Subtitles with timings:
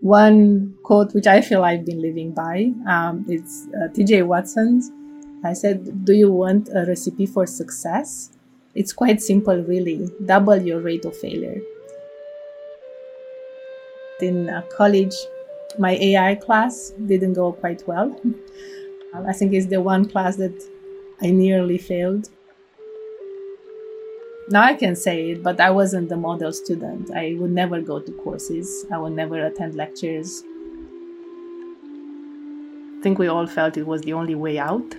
[0.00, 2.72] one quote which I feel I've been living by.
[2.86, 4.22] Um, it's uh, T.J.
[4.22, 4.90] Watson's.
[5.44, 8.30] I said, "Do you want a recipe for success?
[8.74, 10.10] It's quite simple, really.
[10.24, 11.60] Double your rate of failure."
[14.20, 15.14] In uh, college,
[15.78, 18.20] my AI class didn't go quite well.
[19.14, 20.60] I think it's the one class that
[21.22, 22.28] I nearly failed.
[24.50, 27.10] Now I can say it, but I wasn't the model student.
[27.14, 30.42] I would never go to courses, I would never attend lectures.
[32.98, 34.96] I think we all felt it was the only way out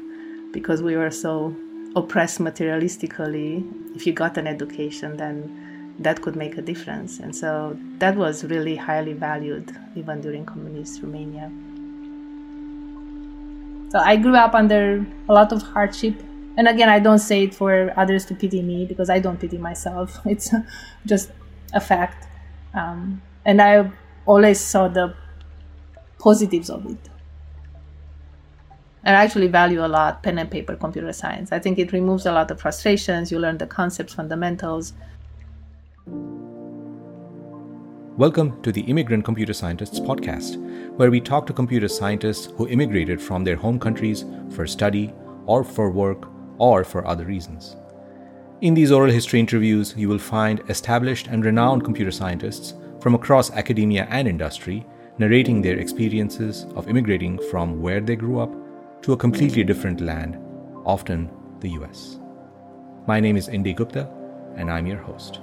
[0.51, 1.55] because we were so
[1.95, 3.95] oppressed materialistically.
[3.95, 7.19] If you got an education, then that could make a difference.
[7.19, 11.51] And so that was really highly valued even during communist Romania.
[13.89, 16.21] So I grew up under a lot of hardship
[16.57, 19.57] and again i don't say it for others to pity me because i don't pity
[19.57, 20.19] myself.
[20.25, 20.51] It's
[21.05, 21.31] just
[21.73, 22.27] a fact.
[22.73, 23.89] Um, and i
[24.25, 25.15] always saw the
[26.19, 27.09] positives of it.
[29.05, 31.51] I actually value a lot pen and paper computer science.
[31.51, 33.31] I think it removes a lot of frustrations.
[33.31, 34.93] You learn the concepts fundamentals.
[38.17, 40.57] Welcome to the Immigrant Computer Scientists podcast,
[40.97, 45.13] where we talk to computer scientists who immigrated from their home countries for study
[45.45, 46.27] or for work
[46.59, 47.75] or for other reasons.
[48.61, 53.51] In these oral history interviews, you will find established and renowned computer scientists from across
[53.51, 54.85] academia and industry
[55.17, 58.53] narrating their experiences of immigrating from where they grew up
[59.01, 60.37] to a completely different land,
[60.85, 61.29] often
[61.61, 62.19] the US.
[63.07, 64.09] My name is Indy Gupta,
[64.55, 65.39] and I'm your host.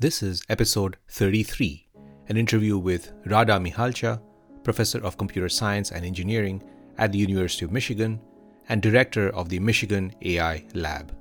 [0.00, 1.86] This is episode 33,
[2.28, 4.18] an interview with Rada Mihalcea,
[4.64, 6.62] professor of computer science and engineering
[6.96, 8.18] at the University of Michigan
[8.70, 11.14] and director of the Michigan AI Lab.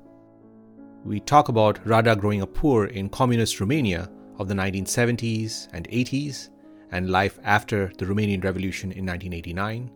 [1.04, 6.48] We talk about Rada growing up poor in communist Romania of the 1970s and 80s
[6.94, 9.92] and life after the Romanian Revolution in 1989,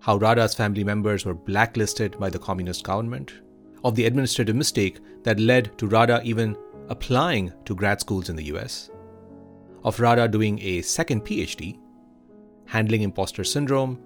[0.00, 3.32] how Rada's family members were blacklisted by the communist government,
[3.82, 6.54] of the administrative mistake that led to Rada even
[6.88, 8.90] applying to grad schools in the US,
[9.84, 11.78] of Rada doing a second PhD,
[12.66, 14.00] handling imposter syndrome,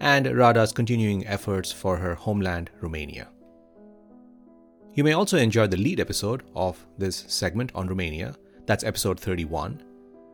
[0.00, 3.28] and Rada's continuing efforts for her homeland, Romania.
[4.94, 8.34] You may also enjoy the lead episode of this segment on Romania,
[8.66, 9.82] that's episode 31,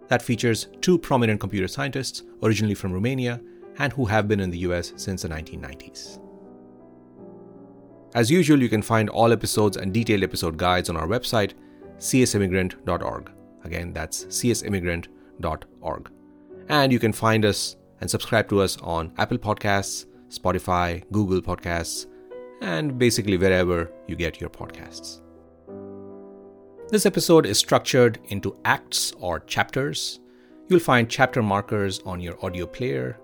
[0.08, 3.40] that features two prominent computer scientists originally from Romania
[3.78, 6.20] and who have been in the US since the 1990s.
[8.14, 11.52] As usual, you can find all episodes and detailed episode guides on our website
[12.00, 13.30] csimmigrant.org.
[13.64, 16.10] Again, that's csimmigrant.org.
[16.68, 22.06] And you can find us and subscribe to us on Apple Podcasts, Spotify, Google Podcasts,
[22.62, 25.20] and basically wherever you get your podcasts.
[26.88, 30.20] This episode is structured into acts or chapters.
[30.68, 33.20] You'll find chapter markers on your audio player,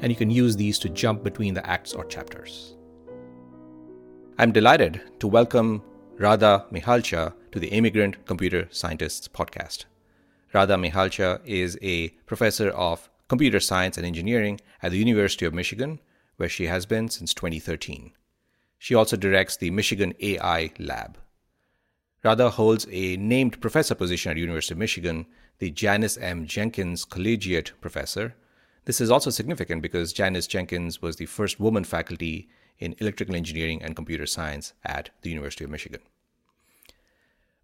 [0.00, 2.76] and you can use these to jump between the acts or chapters.
[4.38, 5.82] I'm delighted to welcome
[6.16, 9.84] Rada Mihalcea to the Immigrant Computer Scientists podcast.
[10.52, 16.00] Rada Mihalcea is a professor of computer science and engineering at the University of Michigan,
[16.36, 18.12] where she has been since 2013.
[18.78, 21.18] She also directs the Michigan AI Lab.
[22.24, 25.26] Rada holds a named professor position at University of Michigan,
[25.58, 26.46] the Janice M.
[26.46, 28.34] Jenkins Collegiate Professor.
[28.84, 32.48] This is also significant because Janice Jenkins was the first woman faculty
[32.78, 36.00] in electrical engineering and computer science at the University of Michigan.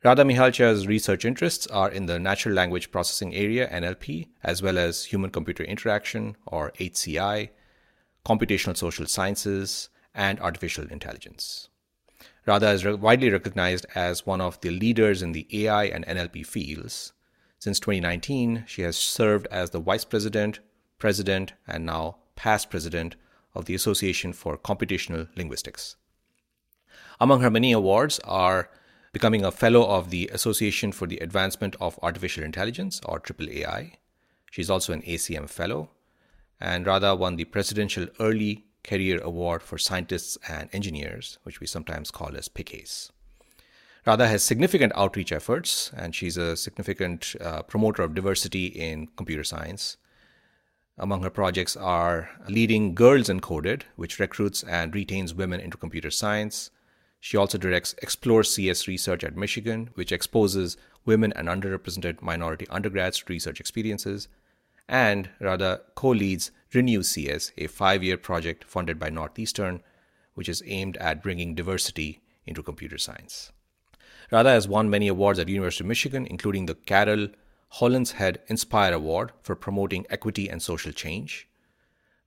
[0.04, 5.06] Rada Mihalcea's research interests are in the natural language processing area, NLP, as well as
[5.06, 7.48] human computer interaction, or HCI,
[8.26, 11.70] computational social sciences, and artificial intelligence.
[12.44, 17.14] Rada is widely recognized as one of the leaders in the AI and NLP fields.
[17.58, 20.60] Since 2019, she has served as the vice president,
[20.98, 23.16] president, and now past president
[23.54, 25.96] of the Association for Computational Linguistics.
[27.18, 28.68] Among her many awards are
[29.14, 33.92] becoming a fellow of the Association for the Advancement of Artificial Intelligence, or AAAI.
[34.50, 35.90] She's also an ACM fellow,
[36.60, 42.10] and Rada won the Presidential Early Career Award for Scientists and Engineers, which we sometimes
[42.10, 43.12] call as PECASE.
[44.04, 49.44] Rada has significant outreach efforts, and she's a significant uh, promoter of diversity in computer
[49.44, 49.96] science.
[50.98, 56.70] Among her projects are leading Girls Encoded, which recruits and retains women into computer science,
[57.24, 60.76] she also directs Explore CS research at Michigan, which exposes
[61.06, 64.28] women and underrepresented minority undergrads to research experiences,
[64.90, 69.82] And Rada co leads Renew CS, a five year project funded by Northeastern,
[70.34, 73.52] which is aimed at bringing diversity into computer science.
[74.30, 77.28] Rada has won many awards at University of Michigan, including the Carol
[77.76, 81.48] Hollenshead Inspire Award for promoting equity and social change,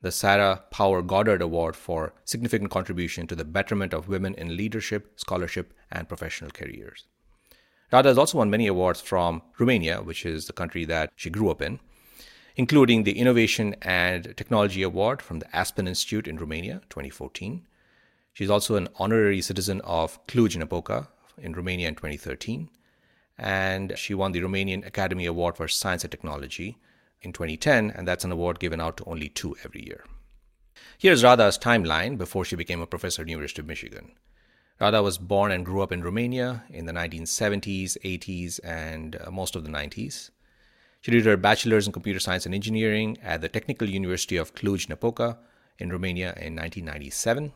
[0.02, 5.20] the Sarah Power Goddard Award for significant contribution to the betterment of women in leadership,
[5.20, 7.06] scholarship, and professional careers.
[7.92, 11.50] Rada has also won many awards from Romania, which is the country that she grew
[11.50, 11.80] up in,
[12.56, 17.66] including the Innovation and Technology Award from the Aspen Institute in Romania, 2014.
[18.34, 21.08] She's also an honorary citizen of Cluj-Napoca
[21.38, 22.70] in Romania in 2013,
[23.38, 26.78] and she won the Romanian Academy Award for Science and Technology
[27.22, 30.04] in 2010, and that's an award given out to only two every year.
[30.98, 34.12] Here's Rada's timeline before she became a professor at University of Michigan.
[34.80, 39.56] Rada was born and grew up in Romania in the 1970s, 80s, and uh, most
[39.56, 40.30] of the 90s.
[41.02, 45.38] She did her bachelor's in computer science and engineering at the Technical University of Cluj-Napoca
[45.80, 47.54] in Romania in 1997.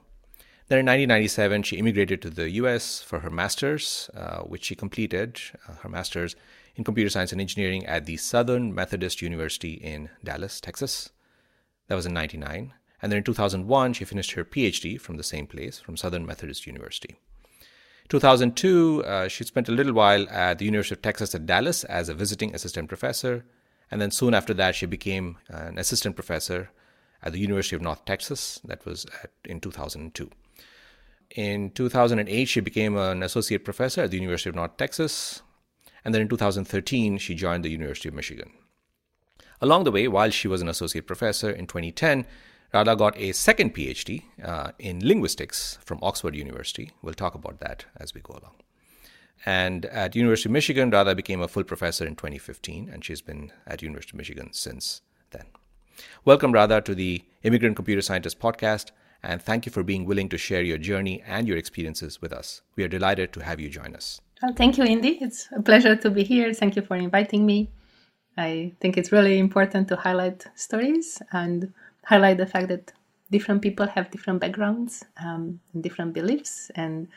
[0.67, 5.39] Then in 1997, she immigrated to the US for her master's, uh, which she completed,
[5.67, 6.35] uh, her master's
[6.81, 11.11] in computer science and engineering at the Southern Methodist University in Dallas, Texas.
[11.87, 12.73] That was in 99.
[13.03, 16.65] And then in 2001, she finished her PhD from the same place, from Southern Methodist
[16.65, 17.17] University.
[18.09, 22.09] 2002, uh, she spent a little while at the University of Texas at Dallas as
[22.09, 23.45] a visiting assistant professor.
[23.91, 26.71] And then soon after that, she became an assistant professor
[27.21, 28.59] at the University of North Texas.
[28.65, 30.31] That was at, in 2002.
[31.35, 35.43] In 2008, she became an associate professor at the University of North Texas.
[36.03, 38.51] And then in 2013, she joined the University of Michigan.
[39.59, 42.25] Along the way, while she was an associate professor in 2010,
[42.73, 46.91] Rada got a second PhD uh, in linguistics from Oxford University.
[47.01, 48.55] We'll talk about that as we go along.
[49.45, 53.51] And at University of Michigan, Rada became a full professor in 2015, and she's been
[53.67, 55.01] at University of Michigan since
[55.31, 55.45] then.
[56.23, 60.37] Welcome, Rada, to the Immigrant Computer Scientist podcast, and thank you for being willing to
[60.37, 62.61] share your journey and your experiences with us.
[62.75, 64.21] We are delighted to have you join us.
[64.41, 65.19] Well, thank you, Indy.
[65.21, 66.53] It's a pleasure to be here.
[66.53, 67.69] Thank you for inviting me.
[68.37, 71.71] I think it's really important to highlight stories and
[72.05, 72.91] highlight the fact that
[73.31, 77.07] different people have different backgrounds um, different beliefs and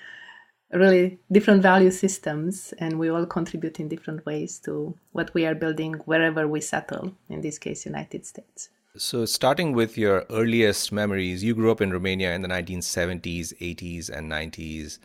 [0.73, 5.55] really different value systems and we all contribute in different ways to what we are
[5.55, 11.45] building wherever we settle in this case united states so starting with your earliest memories
[11.45, 14.99] you grew up in romania in the 1970s 80s and 90s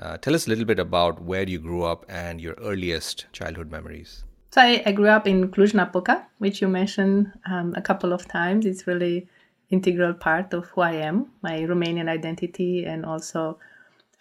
[0.00, 3.70] uh, tell us a little bit about where you grew up and your earliest childhood
[3.70, 4.24] memories
[4.56, 8.64] so I, I grew up in Cluj-Napoca, which you mentioned um, a couple of times.
[8.64, 9.28] It's really
[9.68, 13.58] integral part of who I am, my Romanian identity, and also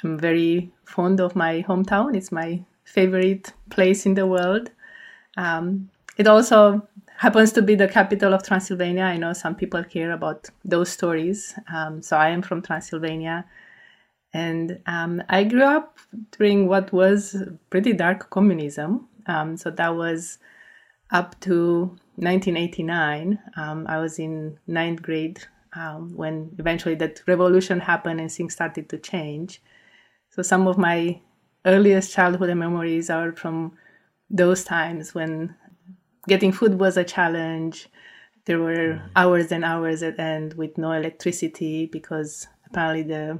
[0.03, 2.17] I'm very fond of my hometown.
[2.17, 4.71] It's my favorite place in the world.
[5.37, 6.85] Um, it also
[7.15, 9.03] happens to be the capital of Transylvania.
[9.03, 11.57] I know some people care about those stories.
[11.73, 13.45] Um, so I am from Transylvania.
[14.35, 15.97] And um, I grew up
[16.37, 19.07] during what was pretty dark communism.
[19.27, 20.39] Um, so that was
[21.09, 21.85] up to
[22.17, 23.39] 1989.
[23.55, 25.39] Um, I was in ninth grade
[25.73, 29.61] um, when eventually that revolution happened and things started to change.
[30.31, 31.21] So some of my
[31.65, 33.77] earliest childhood memories are from
[34.29, 35.55] those times when
[36.27, 37.87] getting food was a challenge.
[38.47, 39.07] There were mm-hmm.
[39.15, 43.39] hours and hours at end with no electricity because apparently the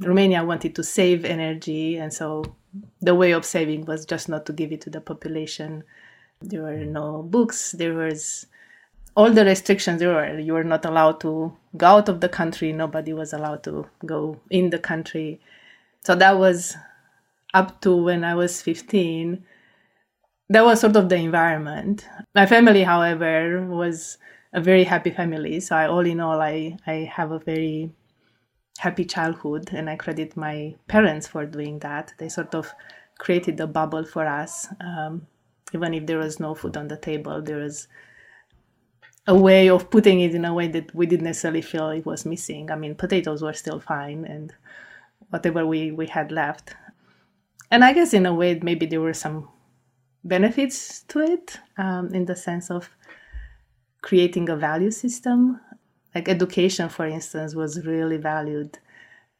[0.00, 2.44] Romania wanted to save energy, and so
[3.00, 5.84] the way of saving was just not to give it to the population.
[6.40, 7.72] There were no books.
[7.72, 8.46] There was
[9.14, 10.38] all the restrictions there were.
[10.38, 12.72] You were not allowed to go out of the country.
[12.72, 15.40] Nobody was allowed to go in the country.
[16.04, 16.76] So that was
[17.52, 19.44] up to when I was 15.
[20.48, 22.06] That was sort of the environment.
[22.34, 24.18] My family, however, was
[24.52, 25.60] a very happy family.
[25.60, 27.90] So I, all in all, I, I have a very
[28.80, 32.14] happy childhood and i credit my parents for doing that.
[32.16, 32.72] They sort of
[33.18, 35.26] created a bubble for us um,
[35.74, 37.88] even if there was no food on the table there was
[39.26, 42.24] a way of putting it in a way that we didn't necessarily feel it was
[42.24, 42.70] missing.
[42.70, 44.52] I mean potatoes were still fine and
[45.28, 46.74] whatever we, we had left.
[47.70, 49.48] And i guess in a way maybe there were some
[50.24, 52.88] benefits to it um, in the sense of
[54.00, 55.60] creating a value system
[56.14, 58.78] like education for instance was really valued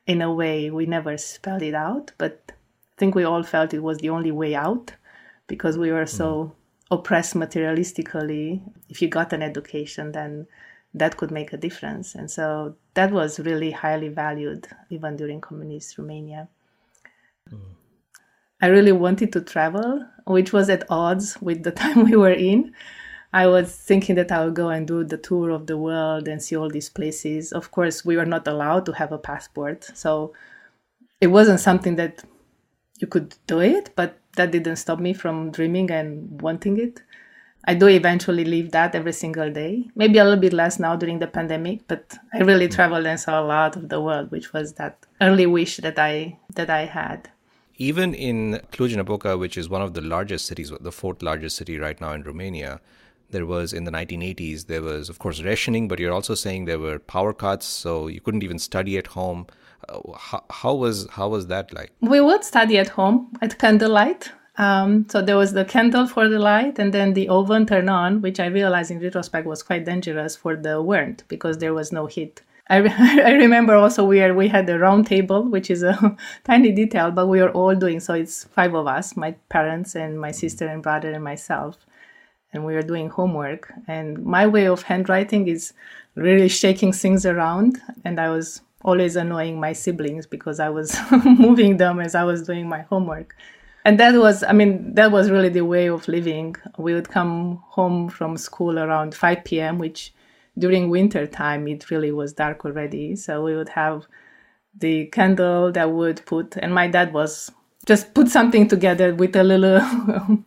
[0.07, 0.71] in a way.
[0.71, 4.31] We never spelled it out but i think we all felt it was the only
[4.31, 4.93] way out
[5.47, 6.53] because we were so mm.
[6.97, 8.61] oppressed materialistically.
[8.89, 10.47] If you got an education then
[10.95, 12.15] that could make a difference.
[12.15, 16.49] And so that was really highly valued even during communist romania.
[17.51, 17.59] Mm.
[18.61, 22.73] i really wanted to travel which was at odds with the time we were in
[23.33, 26.43] I was thinking that I would go and do the tour of the world and
[26.43, 27.53] see all these places.
[27.53, 30.33] Of course, we were not allowed to have a passport, so
[31.21, 32.25] it wasn't something that
[32.99, 37.03] you could do it, but that didn't stop me from dreaming and wanting it.
[37.67, 39.89] I do eventually leave that every single day.
[39.95, 43.41] Maybe a little bit less now during the pandemic, but I really traveled and saw
[43.41, 47.29] a lot of the world, which was that early wish that I that I had.
[47.77, 52.01] Even in Cluj-Napoca, which is one of the largest cities, the fourth largest city right
[52.01, 52.81] now in Romania,
[53.31, 56.79] there was in the 1980s there was of course rationing, but you're also saying there
[56.79, 59.47] were power cuts, so you couldn't even study at home.
[59.89, 61.91] Uh, how, how was how was that like?
[62.01, 66.39] We would study at home at candlelight um, so there was the candle for the
[66.39, 70.37] light, and then the oven turned on, which I realized in retrospect was quite dangerous
[70.37, 72.43] for the warmth because there was no heat.
[72.69, 72.91] I, re-
[73.25, 77.11] I remember also we are, we had a round table, which is a tiny detail,
[77.11, 78.01] but we were all doing.
[78.01, 81.79] So it's five of us, my parents and my sister and brother and myself,
[82.53, 83.73] and we were doing homework.
[83.87, 85.73] And my way of handwriting is
[86.15, 91.77] really shaking things around, and I was always annoying my siblings because I was moving
[91.77, 93.37] them as I was doing my homework.
[93.85, 96.57] And that was i mean that was really the way of living.
[96.79, 100.13] We would come home from school around 5 p.m which
[100.59, 103.17] during winter time it really was dark already.
[103.17, 104.07] So we would have
[104.79, 106.57] the candle that would put.
[106.57, 107.51] And my dad was
[107.87, 109.81] just put something together with a little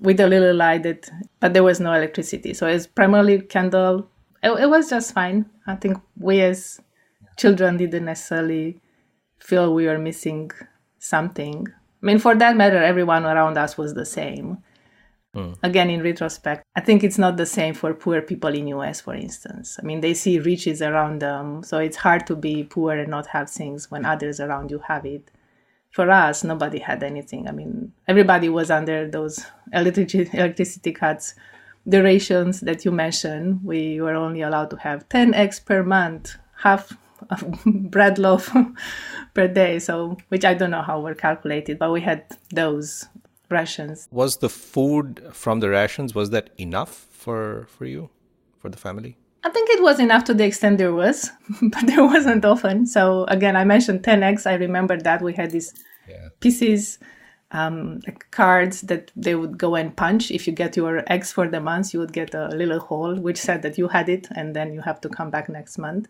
[0.00, 1.08] with a little light that
[1.40, 4.08] but there was no electricity so it's primarily candle
[4.42, 6.80] it, it was just fine i think we as
[7.36, 8.80] children didn't necessarily
[9.38, 10.50] feel we were missing
[10.98, 11.66] something
[12.02, 14.58] I mean, for that matter, everyone around us was the same.
[15.34, 15.56] Mm.
[15.62, 19.14] Again, in retrospect, I think it's not the same for poor people in US, for
[19.14, 19.78] instance.
[19.82, 23.26] I mean, they see riches around them, so it's hard to be poor and not
[23.28, 25.30] have things when others around you have it.
[25.98, 27.48] For us, nobody had anything.
[27.48, 31.34] I mean, everybody was under those electricity cuts.
[31.86, 36.36] The rations that you mentioned, we were only allowed to have 10 eggs per month,
[36.58, 36.96] half
[37.66, 38.54] bread loaf
[39.34, 39.80] per day.
[39.80, 42.22] So, which I don't know how were calculated, but we had
[42.54, 43.08] those
[43.50, 44.06] rations.
[44.12, 48.10] Was the food from the rations was that enough for for you,
[48.60, 49.16] for the family?
[49.44, 51.30] I think it was enough to the extent there was,
[51.62, 52.86] but there wasn't often.
[52.86, 54.46] So again, I mentioned ten eggs.
[54.46, 55.74] I remember that we had these
[56.08, 56.28] yeah.
[56.40, 56.98] pieces.
[57.50, 60.30] Um, like cards that they would go and punch.
[60.30, 63.38] If you get your eggs for the month, you would get a little hole which
[63.38, 66.08] said that you had it, and then you have to come back next month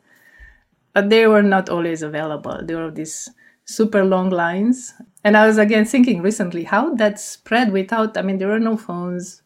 [0.98, 2.58] but they were not always available.
[2.62, 3.30] There were these
[3.64, 4.94] super long lines.
[5.22, 8.76] And I was again thinking recently how that spread without, I mean, there were no
[8.76, 9.42] phones,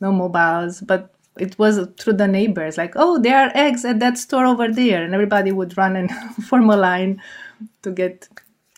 [0.00, 4.18] no mobiles, but it was through the neighbors like, oh, there are eggs at that
[4.18, 5.02] store over there.
[5.02, 6.10] And everybody would run and
[6.48, 7.22] form a line
[7.82, 8.28] to get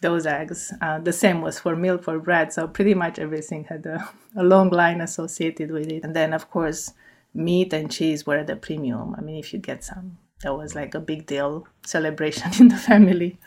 [0.00, 0.72] those eggs.
[0.80, 2.52] Uh, the same was for milk, for bread.
[2.52, 6.04] So pretty much everything had a, a long line associated with it.
[6.04, 6.92] And then, of course,
[7.34, 9.14] meat and cheese were at a premium.
[9.16, 12.76] I mean, if you get some that was like a big deal celebration in the
[12.76, 13.38] family.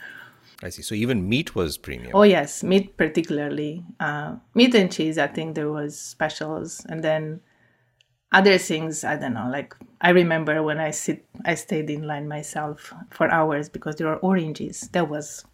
[0.63, 0.81] I see.
[0.81, 2.11] So even meat was premium.
[2.13, 3.83] Oh yes, meat particularly.
[3.99, 5.17] Uh, meat and cheese.
[5.17, 7.41] I think there was specials, and then
[8.31, 9.03] other things.
[9.03, 9.50] I don't know.
[9.51, 14.07] Like I remember when I sit, I stayed in line myself for hours because there
[14.07, 14.89] were oranges.
[14.93, 15.45] That was,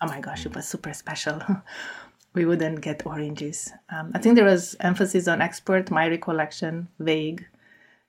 [0.00, 1.40] oh my gosh, it was super special.
[2.34, 3.72] we wouldn't get oranges.
[3.88, 5.90] Um, I think there was emphasis on export.
[5.90, 7.46] My recollection, vague,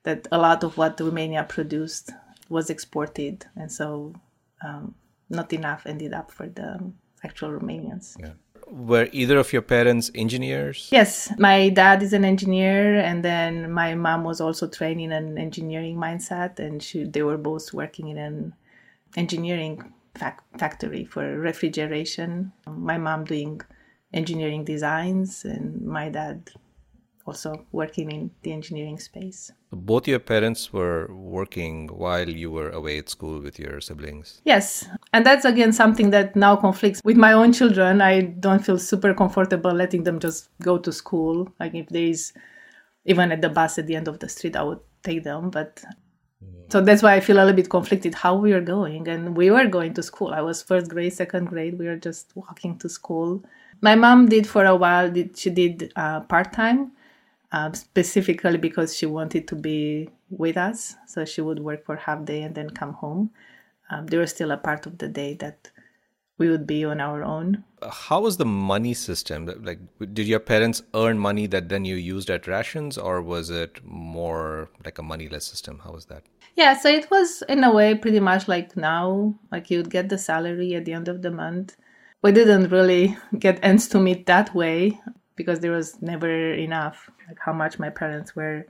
[0.03, 2.11] that a lot of what Romania produced
[2.49, 4.13] was exported, and so
[4.63, 4.95] um,
[5.29, 6.91] not enough ended up for the
[7.23, 8.15] actual Romanians.
[8.19, 8.33] Yeah.
[8.69, 10.89] Were either of your parents engineers?
[10.91, 15.37] Yes, my dad is an engineer, and then my mom was also trained in an
[15.37, 18.53] engineering mindset, and she, they were both working in an
[19.15, 22.51] engineering fac- factory for refrigeration.
[22.67, 23.61] My mom doing
[24.13, 26.49] engineering designs, and my dad
[27.27, 29.51] also working in the engineering space.
[29.71, 34.41] Both your parents were working while you were away at school with your siblings.
[34.45, 34.87] Yes.
[35.13, 38.01] And that's again something that now conflicts with my own children.
[38.01, 41.51] I don't feel super comfortable letting them just go to school.
[41.59, 42.33] Like if there is
[43.05, 45.49] even at the bus at the end of the street, I would take them.
[45.49, 45.77] But
[46.43, 46.71] mm.
[46.71, 49.07] so that's why I feel a little bit conflicted how we are going.
[49.07, 50.33] And we were going to school.
[50.33, 51.79] I was first grade, second grade.
[51.79, 53.43] We were just walking to school.
[53.81, 55.09] My mom did for a while.
[55.09, 56.91] Did she did uh, part time,
[57.53, 60.95] um, specifically because she wanted to be with us.
[61.07, 63.31] So she would work for half day and then come home.
[63.89, 65.71] Um, there was still a part of the day that
[66.37, 67.63] we would be on our own.
[67.89, 69.45] How was the money system?
[69.63, 69.79] Like,
[70.13, 74.69] did your parents earn money that then you used at rations, or was it more
[74.85, 75.81] like a moneyless system?
[75.83, 76.23] How was that?
[76.55, 79.35] Yeah, so it was in a way pretty much like now.
[79.51, 81.75] Like you'd get the salary at the end of the month.
[82.21, 84.99] We didn't really get ends to meet that way
[85.35, 88.65] because there was never enough like how much my parents were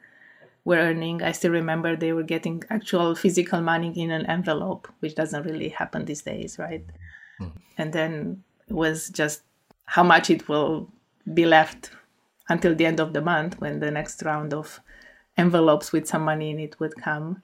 [0.68, 1.24] were earning.
[1.24, 5.70] I still remember they were getting actual physical money in an envelope, which doesn't really
[5.70, 6.86] happen these days, right?
[7.40, 7.52] Mm.
[7.78, 9.44] And then it was just
[9.86, 10.92] how much it will
[11.34, 11.92] be left
[12.50, 14.82] until the end of the month when the next round of
[15.38, 17.42] envelopes with some money in it would come.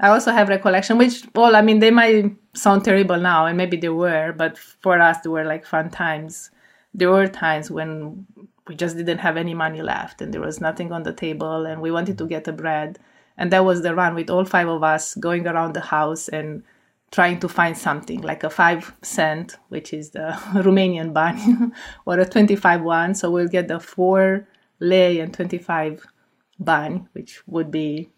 [0.00, 3.76] I also have recollection, which, well, I mean, they might sound terrible now, and maybe
[3.76, 6.50] they were, but for us, they were like fun times.
[6.92, 8.26] There were times when
[8.68, 11.80] we just didn't have any money left, and there was nothing on the table, and
[11.80, 12.98] we wanted to get a bread.
[13.38, 16.62] And that was the run with all five of us going around the house and
[17.10, 21.72] trying to find something like a five cent, which is the Romanian bani,
[22.06, 23.14] or a 25 one.
[23.14, 24.48] So we'll get the four
[24.80, 26.04] lei and 25
[26.58, 28.10] bani, which would be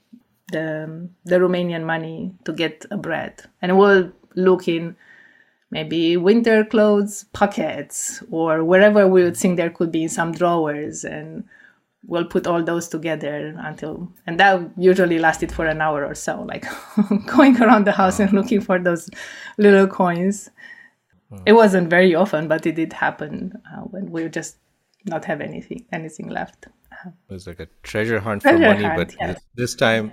[0.52, 3.42] the, the Romanian money to get a bread.
[3.60, 4.96] And we'll look in
[5.70, 11.44] maybe winter clothes pockets or wherever we would think there could be some drawers and
[12.06, 16.42] we'll put all those together until and that usually lasted for an hour or so
[16.42, 16.64] like
[17.26, 19.10] going around the house and looking for those
[19.58, 20.50] little coins.
[21.44, 24.56] It wasn't very often but it did happen uh, when we just
[25.04, 26.68] not have anything anything left
[27.06, 30.12] it was like a treasure hunt treasure for money hunt, but this time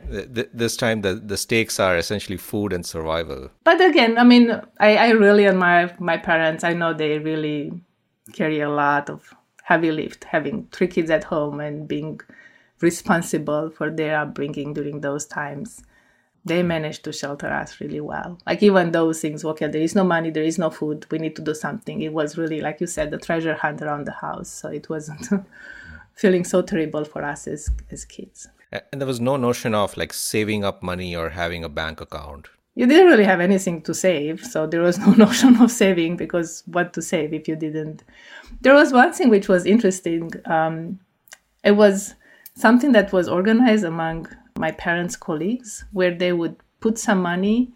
[0.54, 3.50] this time the, the stakes are essentially food and survival.
[3.64, 6.64] But again i mean I, I really admire my parents.
[6.64, 7.72] I know they really
[8.34, 12.20] carry a lot of heavy lift having three kids at home and being
[12.82, 15.82] responsible for their upbringing during those times.
[16.44, 18.38] They managed to shelter us really well.
[18.46, 21.36] Like even those things okay there is no money there is no food we need
[21.38, 22.02] to do something.
[22.02, 25.28] It was really like you said the treasure hunt around the house so it wasn't
[26.16, 28.48] feeling so terrible for us as as kids.
[28.72, 32.48] And there was no notion of like saving up money or having a bank account.
[32.74, 36.64] You didn't really have anything to save so there was no notion of saving because
[36.66, 38.04] what to save if you didn't?
[38.62, 41.00] There was one thing which was interesting um,
[41.64, 42.16] it was
[42.56, 47.72] something that was organized among my parents colleagues where they would put some money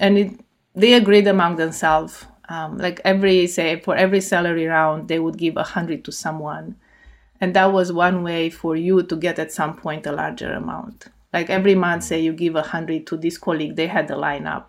[0.00, 0.40] and it,
[0.74, 5.56] they agreed among themselves um, like every say for every salary round they would give
[5.56, 6.76] a hundred to someone
[7.44, 11.08] and that was one way for you to get at some point a larger amount.
[11.30, 14.64] Like every month say you give a hundred to this colleague they had the lineup.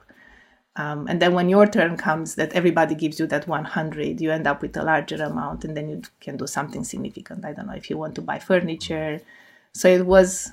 [0.75, 4.45] Um, and then when your turn comes that everybody gives you that 100 you end
[4.45, 7.45] up with a larger amount and then you can do something significant.
[7.45, 9.21] I don't know if you want to buy furniture.
[9.71, 10.51] So it was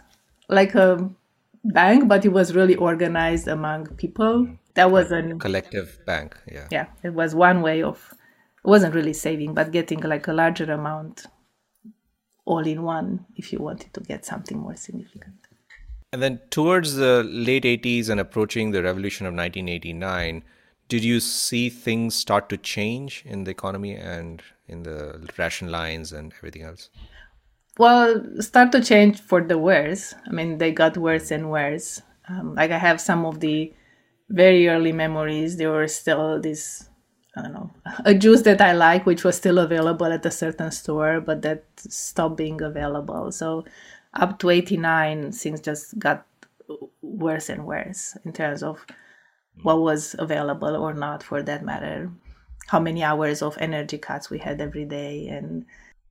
[0.48, 1.10] like a
[1.64, 4.46] bank but it was really organized among people.
[4.74, 6.68] That was a collective bank yeah.
[6.70, 8.14] Yeah it was one way of
[8.64, 11.26] it wasn't really saving but getting like a larger amount
[12.44, 15.34] all in one if you wanted to get something more significant
[16.12, 20.44] and then towards the late 80s and approaching the revolution of 1989,
[20.88, 26.12] did you see things start to change in the economy and in the ration lines
[26.12, 26.90] and everything else?
[27.78, 30.14] Well, start to change for the worse.
[30.26, 32.02] I mean, they got worse and worse.
[32.28, 33.72] Um, like I have some of the
[34.28, 35.56] very early memories.
[35.56, 36.90] There were still this,
[37.36, 37.70] I don't know,
[38.04, 41.64] a juice that I like, which was still available at a certain store, but that
[41.76, 43.32] stopped being available.
[43.32, 43.64] So
[44.12, 46.26] up to 89 things just got
[47.00, 48.84] worse and worse in terms of
[49.62, 52.10] what was available or not for that matter.
[52.66, 55.28] How many hours of energy cuts we had every day.
[55.28, 55.64] And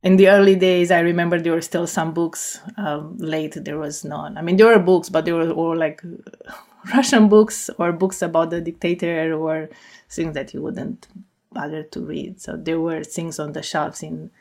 [0.03, 4.03] in the early days i remember there were still some books um, late there was
[4.03, 4.37] none.
[4.37, 6.01] I mean there were books but they were all like
[6.95, 9.69] russian books or books about the dictator or
[10.11, 11.07] things that you wouldn't
[11.51, 12.41] bother to read.
[12.41, 14.31] So there were things on the shelves in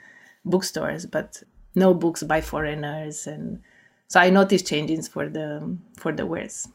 [0.44, 1.42] bookstores but
[1.74, 3.26] no books by foreigners.
[3.26, 3.60] And
[4.08, 6.68] so i noticed changes for the for the worse.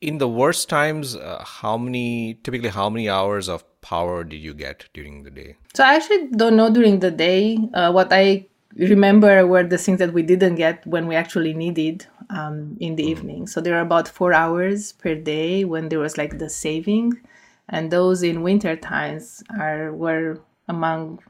[0.00, 4.54] In the worst times uh, how many typically how many hours of power did you
[4.54, 5.56] get during the day?
[5.74, 7.58] So i actually don't know during the day.
[7.74, 12.06] Uh, what i remember were the things that we didn't get when we actually needed
[12.30, 13.08] um, in the mm.
[13.08, 13.46] evening.
[13.46, 17.18] So there are about four hours per day when there was like the saving
[17.68, 21.20] and those in winter times are were among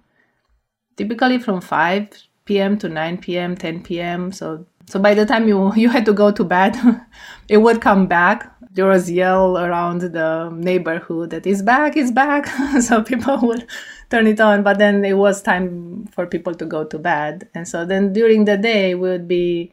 [0.97, 2.11] typically from 5
[2.45, 2.79] p.m.
[2.79, 4.33] to 9 p.m., 10 p.m.
[4.33, 6.77] So so by the time you you had to go to bed,
[7.49, 8.53] it would come back.
[8.73, 12.47] There was yell around the neighborhood that is back, is back.
[12.81, 13.67] so people would
[14.11, 17.49] turn it on, but then it was time for people to go to bed.
[17.55, 19.73] And so then during the day we would be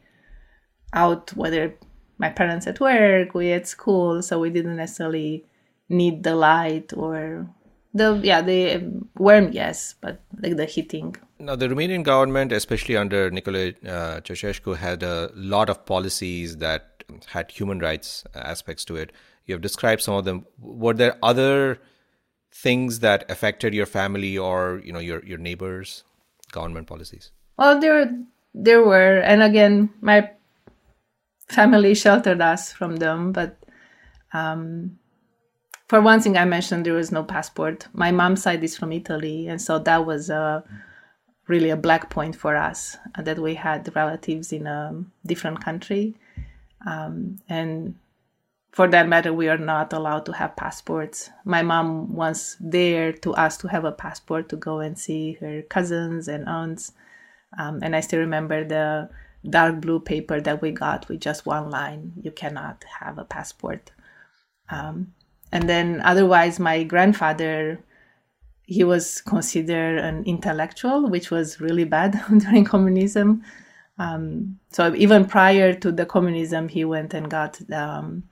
[0.92, 1.74] out whether
[2.18, 5.44] my parents at work, we at school, so we didn't necessarily
[5.88, 7.48] need the light or
[7.94, 8.82] the yeah the
[9.16, 11.16] warm yes but like the heating.
[11.38, 17.04] Now the romanian government especially under nicolae uh, ceausescu had a lot of policies that
[17.26, 19.12] had human rights aspects to it.
[19.46, 20.44] You have described some of them.
[20.58, 21.78] Were there other
[22.52, 26.04] things that affected your family or you know your your neighbors
[26.52, 27.30] government policies?
[27.56, 28.10] Well there
[28.54, 29.18] there were.
[29.18, 30.30] And again my
[31.48, 33.32] family sheltered us from them.
[33.32, 33.56] But
[34.32, 34.98] um,
[35.88, 37.86] for one thing, I mentioned there was no passport.
[37.92, 40.64] My mom's side is from Italy, and so that was a
[41.46, 46.16] really a black point for us uh, that we had relatives in a different country.
[46.84, 47.94] Um, and
[48.72, 51.30] for that matter, we are not allowed to have passports.
[51.44, 55.62] My mom was there to ask to have a passport to go and see her
[55.62, 56.92] cousins and aunts.
[57.56, 59.08] Um, and I still remember the
[59.48, 63.92] dark blue paper that we got with just one line you cannot have a passport.
[64.68, 65.14] Um,
[65.52, 67.80] and then otherwise, my grandfather
[68.66, 73.42] he was considered an intellectual, which was really bad during communism.
[73.98, 78.24] Um, so even prior to the communism, he went and got um,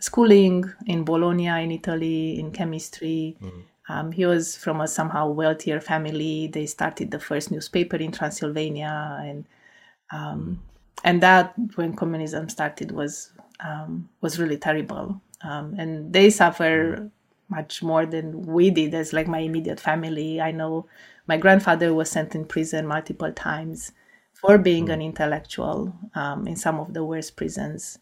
[0.00, 3.38] schooling in Bologna, in Italy, in chemistry.
[3.40, 3.62] Mm.
[3.88, 6.48] Um, he was from a somehow wealthier family.
[6.48, 9.46] They started the first newspaper in Transylvania, and
[10.12, 10.60] um,
[11.02, 15.20] and that when communism started was um, was really terrible.
[15.42, 17.10] Um, and they suffer mm
[17.50, 20.40] much more than we did as like my immediate family.
[20.40, 20.86] I know
[21.26, 23.92] my grandfather was sent in prison multiple times
[24.32, 24.92] for being mm.
[24.94, 27.98] an intellectual um, in some of the worst prisons,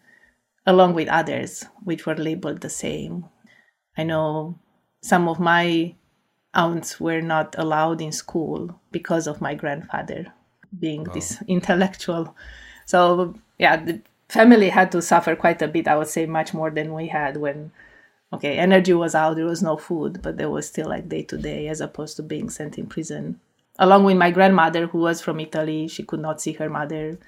[0.67, 3.25] along with others which were labeled the same.
[3.97, 4.59] I know
[5.01, 5.95] some of my
[6.55, 10.27] aunts were not allowed in school because of my grandfather
[10.79, 11.15] being wow.
[11.15, 12.37] this intellectual.
[12.85, 15.89] So yeah, the family had to suffer quite a bit.
[15.89, 17.73] I would say much more than we had when
[18.33, 21.39] okay, energy was out, there was no food, but there was still like day to
[21.39, 23.41] day as opposed to being sent in prison.
[23.79, 27.19] Along with my grandmother, who was from Italy, she could not see her mother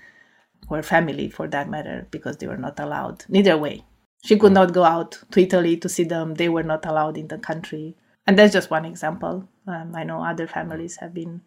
[0.69, 3.25] or family for that matter because they were not allowed.
[3.29, 3.85] Neither way.
[4.23, 7.29] She could not go out to Italy to see them, they were not allowed in
[7.29, 7.97] the country.
[8.27, 9.49] And that's just one example.
[9.67, 11.41] Um, I know other families have been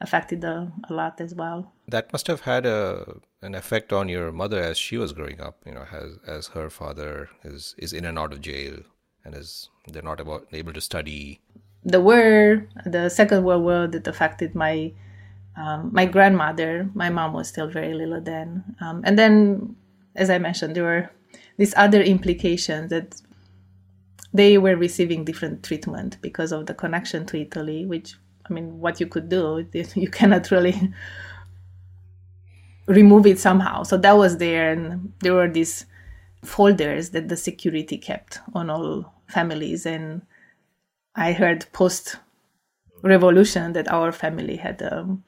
[0.00, 1.72] affected a, a lot as well.
[1.88, 5.58] That must have had a an effect on your mother as she was growing up.
[5.66, 8.78] You know, as as her father is is in and out of jail
[9.24, 11.40] and is they're not about, able to study.
[11.84, 14.92] The war, the Second World War, that affected my
[15.56, 16.88] um, my grandmother.
[16.94, 19.76] My mom was still very little then, um, and then,
[20.14, 21.10] as I mentioned, there were
[21.58, 23.20] these other implications that
[24.32, 28.14] they were receiving different treatment because of the connection to Italy, which
[28.48, 30.92] I mean, what you could do, you cannot really
[32.86, 33.82] remove it somehow.
[33.82, 35.86] So that was there, and there were these
[36.44, 39.86] folders that the security kept on all families.
[39.86, 40.22] And
[41.14, 42.16] I heard post
[43.02, 45.24] revolution that our family had um,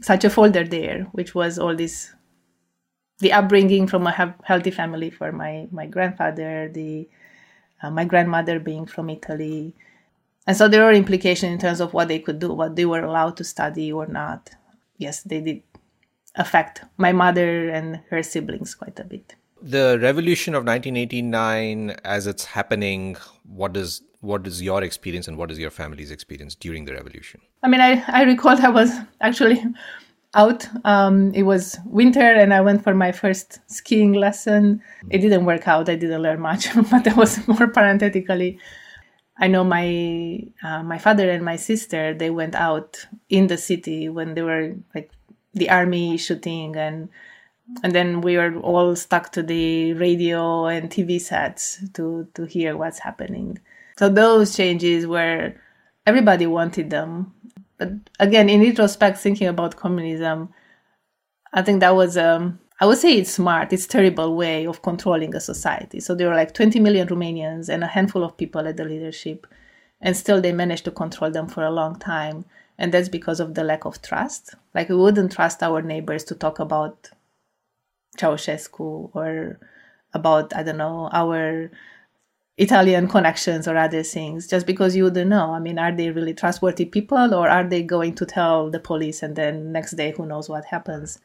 [0.00, 2.14] such a folder there, which was all this
[3.18, 7.08] the upbringing from a healthy family for my my grandfather, the
[7.82, 9.74] uh, my grandmother being from Italy,
[10.46, 13.02] and so there were implications in terms of what they could do, what they were
[13.02, 14.50] allowed to study or not.
[14.96, 15.62] Yes, they did
[16.36, 19.34] affect my mother and her siblings quite a bit.
[19.60, 25.50] The revolution of 1989, as it's happening, what is what is your experience and what
[25.50, 27.40] is your family's experience during the revolution?
[27.64, 29.60] I mean, I, I recall I was actually
[30.34, 30.66] out.
[30.84, 34.80] Um, it was winter and I went for my first skiing lesson.
[35.10, 35.88] It didn't work out.
[35.88, 38.58] I didn't learn much, but that was more parenthetically.
[39.38, 44.08] I know my uh, my father and my sister they went out in the city
[44.08, 45.10] when they were like
[45.54, 47.08] the army shooting and
[47.82, 52.76] and then we were all stuck to the radio and TV sets to to hear
[52.76, 53.58] what's happening.
[53.98, 55.54] So those changes were
[56.06, 57.34] everybody wanted them.
[57.78, 60.52] But again, in retrospect, thinking about communism,
[61.52, 65.34] I think that was um, I would say it's smart, it's terrible way of controlling
[65.34, 66.00] a society.
[66.00, 69.46] So there were like 20 million Romanians and a handful of people at the leadership,
[70.00, 72.44] and still they managed to control them for a long time.
[72.78, 74.54] And that's because of the lack of trust.
[74.74, 77.10] Like we wouldn't trust our neighbors to talk about
[78.18, 79.58] Ceausescu or
[80.14, 81.70] about, I don't know, our
[82.58, 85.52] Italian connections or other things, just because you wouldn't know.
[85.52, 89.22] I mean, are they really trustworthy people or are they going to tell the police
[89.22, 91.18] and then next day who knows what happens?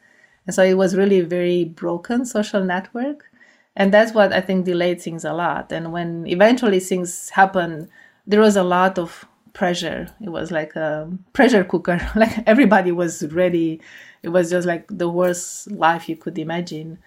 [0.46, 3.30] And so it was really a very broken social network.
[3.76, 5.70] And that's what I think delayed things a lot.
[5.70, 7.88] And when eventually things happened,
[8.26, 10.08] there was a lot of pressure.
[10.20, 12.00] It was like a pressure cooker.
[12.16, 13.80] like everybody was ready.
[14.22, 16.98] It was just like the worst life you could imagine.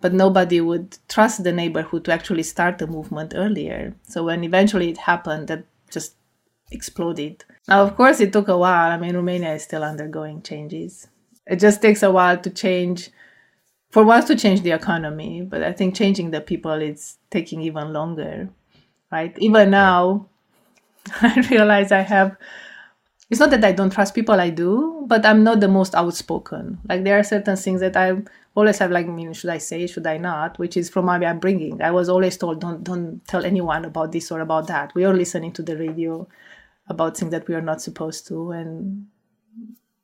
[0.00, 3.94] But nobody would trust the neighborhood to actually start the movement earlier.
[4.04, 6.14] So when eventually it happened, that just
[6.70, 7.44] exploded.
[7.66, 8.92] Now, of course, it took a while.
[8.92, 11.08] I mean, Romania is still undergoing changes
[11.48, 13.10] it just takes a while to change
[13.90, 17.92] for once to change the economy but i think changing the people is taking even
[17.92, 18.48] longer
[19.10, 20.26] right even now
[21.22, 22.36] i realize i have
[23.30, 26.78] it's not that I don't trust people, I do, but I'm not the most outspoken.
[26.88, 28.22] Like there are certain things that I
[28.54, 30.58] always have like, I mean, should I say, should I not?
[30.58, 31.82] Which is from my upbringing.
[31.82, 34.94] I was always told, don't don't tell anyone about this or about that.
[34.94, 36.26] We are listening to the radio
[36.88, 39.06] about things that we are not supposed to, and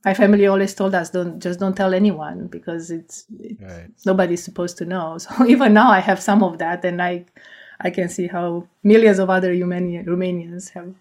[0.05, 3.89] my family always told us, don't just don't tell anyone because it's, it's right.
[4.05, 5.17] nobody's supposed to know.
[5.25, 7.25] So even now, I have some of that, and I
[7.85, 10.95] I can see how millions of other Romanians have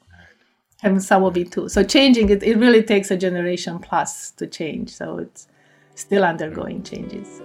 [0.84, 1.70] and some of it too.
[1.70, 4.90] So changing it, it really takes a generation plus to change.
[4.90, 5.48] So it's
[5.96, 7.42] still undergoing changes.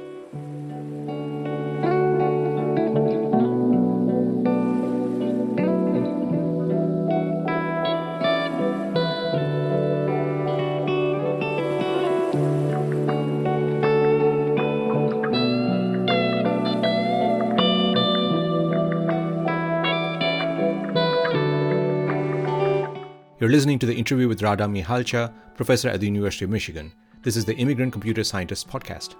[23.41, 26.93] You're listening to the interview with Rada Mihalcea, professor at the University of Michigan.
[27.23, 29.15] This is the Immigrant Computer Scientist podcast.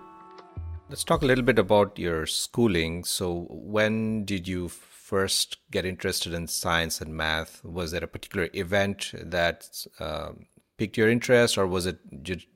[0.89, 3.05] Let's talk a little bit about your schooling.
[3.05, 7.63] So, when did you first get interested in science and math?
[7.65, 10.31] Was there a particular event that uh,
[10.79, 12.01] piqued your interest, or was it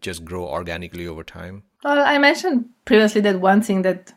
[0.01, 1.63] just grow organically over time?
[1.85, 4.13] Well, I mentioned previously that one thing that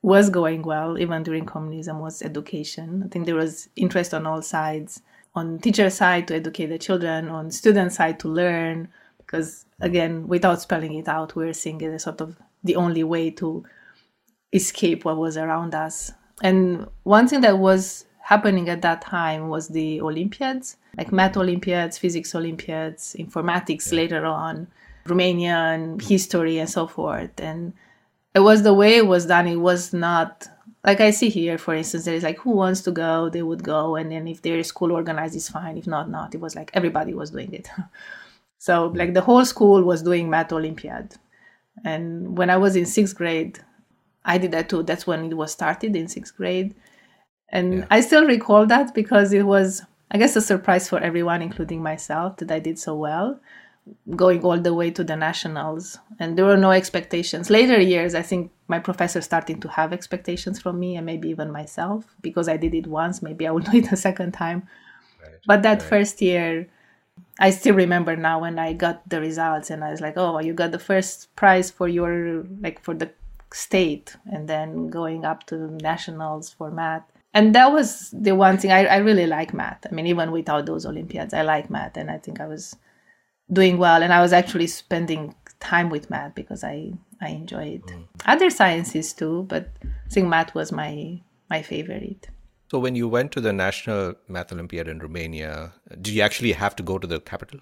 [0.00, 3.02] was going well, even during communism, was education.
[3.04, 5.02] I think there was interest on all sides
[5.36, 10.60] on teacher side to educate the children, on student side to learn, because again, without
[10.62, 13.62] spelling it out, we're seeing it as sort of the only way to
[14.52, 16.12] escape what was around us.
[16.42, 21.98] And one thing that was happening at that time was the Olympiads, like math Olympiads,
[21.98, 23.96] physics Olympiads, informatics yeah.
[23.96, 24.66] later on,
[25.06, 27.38] Romanian history, and so forth.
[27.38, 27.74] And
[28.34, 29.46] it was the way it was done.
[29.46, 30.48] It was not
[30.86, 33.64] like I see here, for instance, there is like who wants to go, they would
[33.64, 35.76] go, and then if their school organized, is fine.
[35.76, 36.34] If not, not.
[36.34, 37.68] It was like everybody was doing it.
[38.58, 38.96] so mm.
[38.96, 41.16] like the whole school was doing math Olympiad,
[41.84, 43.58] and when I was in sixth grade,
[44.24, 44.84] I did that too.
[44.84, 46.72] That's when it was started in sixth grade,
[47.48, 47.86] and yeah.
[47.90, 52.36] I still recall that because it was, I guess, a surprise for everyone, including myself,
[52.36, 53.40] that I did so well
[54.16, 58.22] going all the way to the nationals and there were no expectations later years i
[58.22, 62.56] think my professor starting to have expectations from me and maybe even myself because i
[62.56, 64.66] did it once maybe i will do it a second time
[65.22, 65.34] right.
[65.46, 65.88] but that right.
[65.88, 66.68] first year
[67.38, 70.52] i still remember now when i got the results and i was like oh you
[70.52, 73.10] got the first prize for your like for the
[73.52, 78.72] state and then going up to nationals for math and that was the one thing
[78.72, 82.10] I, I really like math i mean even without those olympiads i like math and
[82.10, 82.76] i think i was
[83.52, 88.04] doing well and i was actually spending time with math because i i enjoyed mm.
[88.26, 92.28] other sciences too but i think math was my my favorite.
[92.72, 96.74] So when you went to the national math olympiad in romania did you actually have
[96.76, 97.60] to go to the capital?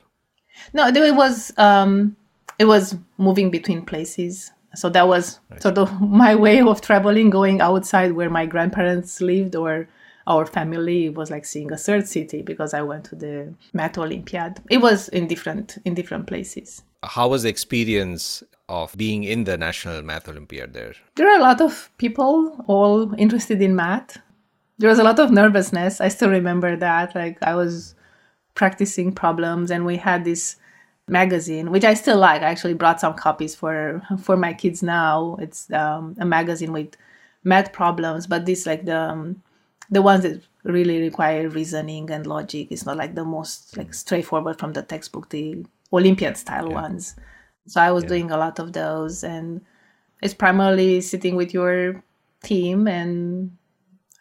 [0.72, 2.16] No it was um
[2.58, 4.52] it was moving between places.
[4.74, 9.54] So that was sort of my way of traveling going outside where my grandparents lived
[9.54, 9.88] or
[10.26, 14.60] our family was like seeing a third city because I went to the Math Olympiad.
[14.70, 16.82] It was in different in different places.
[17.02, 20.94] How was the experience of being in the National Math Olympiad there?
[21.16, 24.18] There are a lot of people all interested in math.
[24.78, 26.00] There was a lot of nervousness.
[26.00, 27.14] I still remember that.
[27.14, 27.94] Like I was
[28.54, 30.56] practicing problems and we had this
[31.06, 35.36] magazine which i still like i actually brought some copies for for my kids now
[35.38, 36.96] it's um, a magazine with
[37.42, 39.42] math problems but this like the um,
[39.90, 42.68] the ones that really require reasoning and logic.
[42.70, 46.74] It's not like the most like straightforward from the textbook, the Olympiad style yeah.
[46.74, 47.16] ones.
[47.66, 48.08] So I was yeah.
[48.08, 49.60] doing a lot of those, and
[50.22, 52.02] it's primarily sitting with your
[52.42, 53.56] team and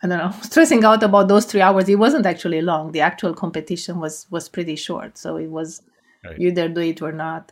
[0.02, 1.88] I don't know, stressing out about those three hours.
[1.89, 2.91] It wasn't actually long.
[2.91, 5.82] The actual competition was was pretty short, so it was
[6.23, 6.38] right.
[6.38, 7.52] you either do it or not.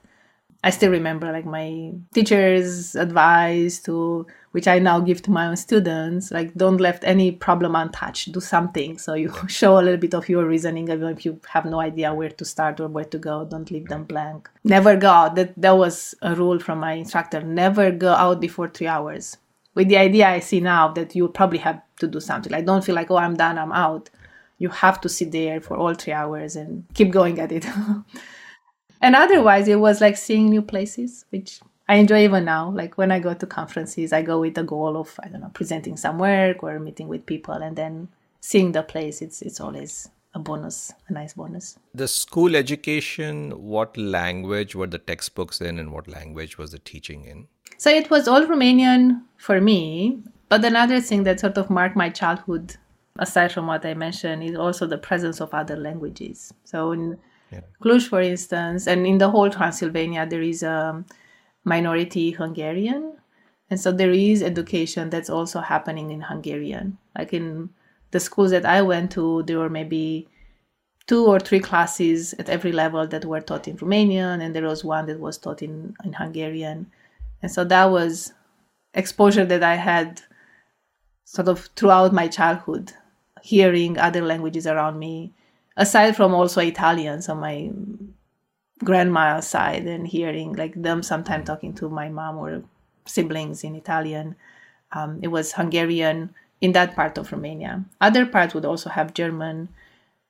[0.63, 5.55] I still remember like my teacher's advice to which I now give to my own
[5.55, 8.31] students, like don't left any problem untouched.
[8.31, 8.97] Do something.
[8.97, 12.13] So you show a little bit of your reasoning, even if you have no idea
[12.13, 13.45] where to start or where to go.
[13.45, 14.49] Don't leave them blank.
[14.63, 15.35] Never go out.
[15.35, 17.41] That that was a rule from my instructor.
[17.41, 19.37] Never go out before three hours.
[19.73, 22.51] With the idea I see now that you probably have to do something.
[22.51, 24.09] Like don't feel like, oh I'm done, I'm out.
[24.57, 27.65] You have to sit there for all three hours and keep going at it.
[29.01, 33.11] and otherwise it was like seeing new places which i enjoy even now like when
[33.11, 36.17] i go to conferences i go with the goal of i don't know presenting some
[36.17, 38.07] work or meeting with people and then
[38.39, 41.77] seeing the place it's it's always a bonus a nice bonus.
[41.93, 43.35] The school education
[43.73, 47.47] what language were the textbooks in and what language was the teaching in?
[47.77, 52.09] So it was all romanian for me but another thing that sort of marked my
[52.09, 52.77] childhood
[53.19, 56.53] aside from what i mentioned is also the presence of other languages.
[56.63, 57.17] So in
[57.51, 57.65] Yeah.
[57.83, 61.03] Cluj, for instance, and in the whole Transylvania, there is a
[61.63, 63.17] minority Hungarian.
[63.69, 66.97] And so there is education that's also happening in Hungarian.
[67.17, 67.69] Like in
[68.11, 70.27] the schools that I went to, there were maybe
[71.07, 74.83] two or three classes at every level that were taught in Romanian, and there was
[74.83, 76.91] one that was taught in, in Hungarian.
[77.41, 78.33] And so that was
[78.93, 80.21] exposure that I had
[81.25, 82.91] sort of throughout my childhood,
[83.41, 85.33] hearing other languages around me,
[85.77, 87.71] aside from also Italians on my
[88.83, 92.63] grandma's side and hearing like them sometimes talking to my mom or
[93.05, 94.35] siblings in Italian.
[94.91, 97.83] Um, it was Hungarian in that part of Romania.
[97.99, 99.69] Other parts would also have German.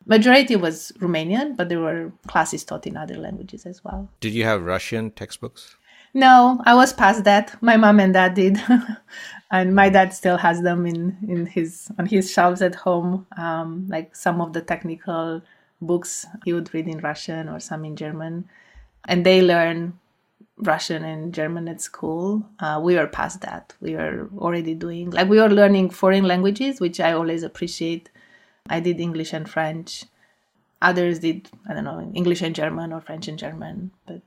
[0.06, 4.10] Majority was Romanian, but there were classes taught in other languages as well.
[4.20, 5.76] Did you have Russian textbooks?
[6.14, 7.62] No, I was past that.
[7.62, 8.62] My mom and dad did,
[9.52, 13.26] and my dad still has them in in his on his shelves at home.
[13.38, 15.42] Um, like some of the technical
[15.82, 18.48] books he would read in Russian or some in German,
[19.06, 20.00] and they learn
[20.58, 22.46] Russian and German at school.
[22.60, 23.74] Uh, we were past that.
[23.82, 28.10] We were already doing like we were learning foreign languages, which I always appreciate.
[28.70, 30.06] I did English and French.
[30.82, 34.22] Others did I don't know English and German or French and German, but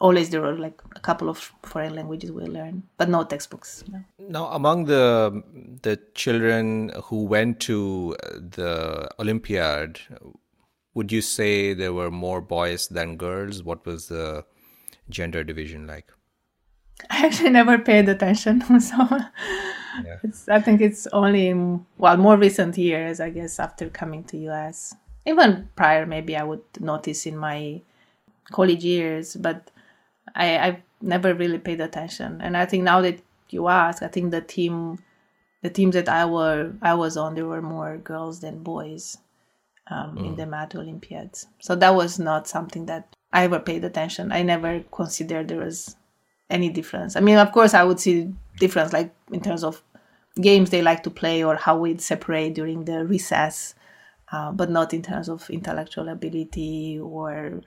[0.00, 3.84] always there were like a couple of foreign languages we learn, but no textbooks.
[3.88, 4.02] No.
[4.18, 5.42] Now, among the
[5.82, 8.16] the children who went to
[8.56, 10.00] the Olympiad,
[10.94, 13.62] would you say there were more boys than girls?
[13.62, 14.44] What was the
[15.08, 16.10] gender division like?
[17.10, 18.96] I actually never paid attention, so
[20.04, 20.18] yeah.
[20.48, 21.54] I think it's only
[21.98, 24.94] well more recent years, I guess, after coming to US.
[25.26, 27.80] Even prior, maybe I would notice in my
[28.50, 29.70] college years, but
[30.34, 32.40] I, I've never really paid attention.
[32.40, 34.98] And I think now that you ask, I think the team,
[35.62, 39.18] the teams that I were I was on, there were more girls than boys
[39.90, 40.26] um, mm.
[40.26, 41.46] in the math Olympiads.
[41.60, 44.32] So that was not something that I ever paid attention.
[44.32, 45.96] I never considered there was
[46.48, 47.16] any difference.
[47.16, 49.82] I mean, of course, I would see difference, like in terms of
[50.40, 53.74] games they like to play or how we'd separate during the recess,
[54.32, 57.60] uh, but not in terms of intellectual ability or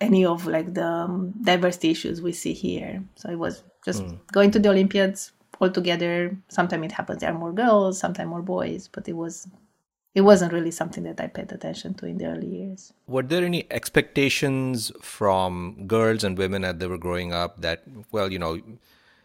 [0.00, 3.04] any of like the um, diversity issues we see here.
[3.16, 4.18] So it was just mm.
[4.32, 6.36] going to the Olympiads all together.
[6.48, 9.46] Sometimes it happens there are more girls, sometimes more boys, but it was
[10.14, 12.92] it wasn't really something that I paid attention to in the early years.
[13.06, 18.32] Were there any expectations from girls and women as they were growing up that, well,
[18.32, 18.60] you know,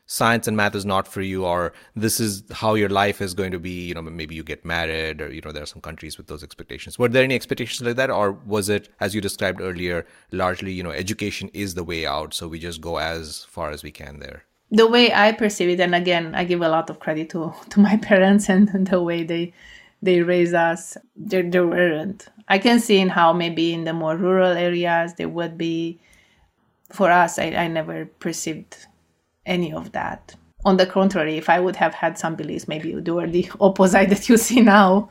[0.08, 3.52] science and math is not for you or this is how your life is going
[3.52, 6.16] to be you know maybe you get married or you know there are some countries
[6.16, 9.60] with those expectations were there any expectations like that or was it as you described
[9.60, 13.72] earlier largely you know education is the way out so we just go as far
[13.72, 16.88] as we can there the way i perceive it and again i give a lot
[16.88, 19.52] of credit to to my parents and the way they
[20.06, 24.16] they raise us there, there weren't i can see in how maybe in the more
[24.16, 26.00] rural areas there would be
[26.92, 28.86] for us i, I never perceived
[29.46, 30.36] any of that.
[30.64, 34.10] On the contrary, if I would have had some beliefs, maybe they were the opposite
[34.10, 35.10] that you see now,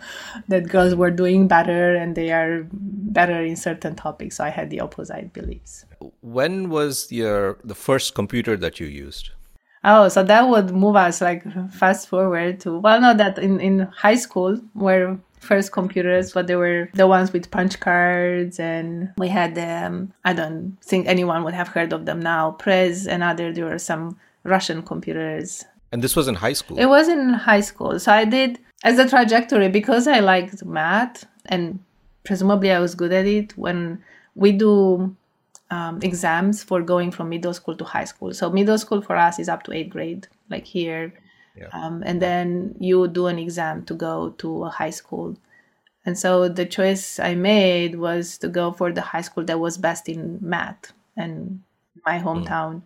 [0.48, 4.36] that girls were doing better and they are better in certain topics.
[4.36, 5.84] So I had the opposite beliefs.
[6.22, 9.30] When was your the first computer that you used?
[9.84, 13.80] Oh, so that would move us like fast forward to well, not that in in
[13.80, 19.28] high school where first computers, but they were the ones with punch cards, and we
[19.28, 22.52] had um, I don't think anyone would have heard of them now.
[22.52, 25.64] Prez and other there were some Russian computers.
[25.92, 26.78] And this was in high school.
[26.78, 31.24] It was in high school, so I did as a trajectory because I liked math
[31.46, 31.78] and
[32.24, 33.56] presumably I was good at it.
[33.56, 34.02] When
[34.34, 35.14] we do
[35.74, 39.38] um, exams for going from middle school to high school, so middle school for us
[39.38, 41.12] is up to eighth grade, like here
[41.56, 41.68] yeah.
[41.72, 45.36] Um, and then you do an exam to go to a high school.
[46.04, 49.78] And so the choice I made was to go for the high school that was
[49.78, 51.62] best in math and
[52.04, 52.26] my hmm.
[52.26, 52.74] hometown.
[52.74, 52.82] Mm.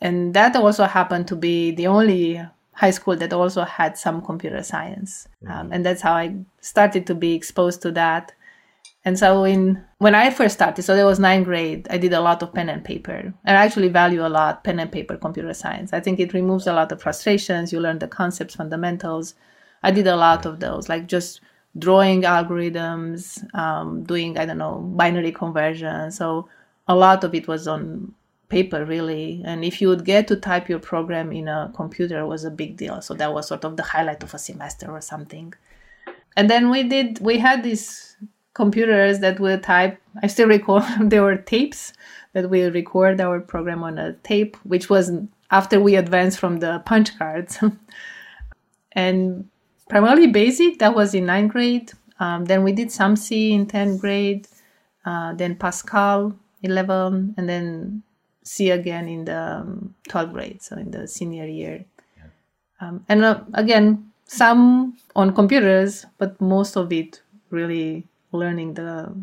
[0.00, 2.40] And that also happened to be the only
[2.72, 5.28] high school that also had some computer science.
[5.44, 5.50] Mm.
[5.50, 8.32] Um, and that's how I started to be exposed to that.
[9.06, 12.20] And so in when I first started, so there was ninth grade, I did a
[12.20, 13.32] lot of pen and paper.
[13.44, 15.92] And I actually value a lot pen and paper computer science.
[15.92, 17.72] I think it removes a lot of frustrations.
[17.72, 19.34] You learn the concepts, fundamentals.
[19.84, 21.40] I did a lot of those, like just
[21.78, 26.10] drawing algorithms, um, doing, I don't know, binary conversion.
[26.10, 26.48] So
[26.88, 28.12] a lot of it was on
[28.48, 32.44] paper really and if you would get to type your program in a computer was
[32.44, 35.52] a big deal so that was sort of the highlight of a semester or something
[36.36, 38.16] and then we did we had this
[38.56, 40.00] computers that will type.
[40.22, 41.92] I still recall there were tapes
[42.32, 45.12] that we record our program on a tape, which was
[45.50, 47.58] after we advanced from the punch cards.
[48.92, 49.48] and
[49.90, 51.92] primarily basic, that was in ninth grade.
[52.18, 54.48] Um, then we did some C in 10th grade.
[55.04, 58.02] uh, then Pascal 11, and then
[58.42, 61.84] C again in the um, 12th grade, so in the senior year.
[62.80, 69.14] Um, and uh, again, some on computers, but most of it really learning the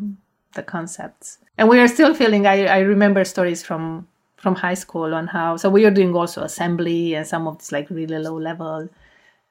[0.54, 1.38] the concepts.
[1.58, 2.46] And we are still feeling.
[2.46, 6.42] I, I remember stories from from high school on how so we are doing also
[6.42, 8.88] assembly and some of it's like really low level.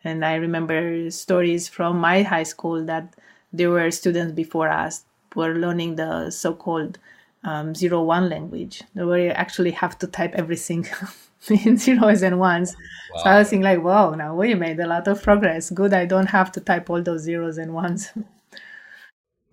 [0.04, 3.16] And I remember stories from my high school that
[3.54, 6.98] there were students before us were learning the so-called
[7.44, 10.88] um, zero one language where you actually have to type everything
[11.66, 12.76] in zeros and ones
[13.14, 13.24] wow.
[13.24, 16.06] so i was thinking like wow now we made a lot of progress good i
[16.06, 18.12] don't have to type all those zeros and ones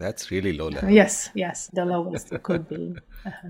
[0.01, 2.97] that's really low level yes yes the lowest it could be
[3.27, 3.49] uh-huh.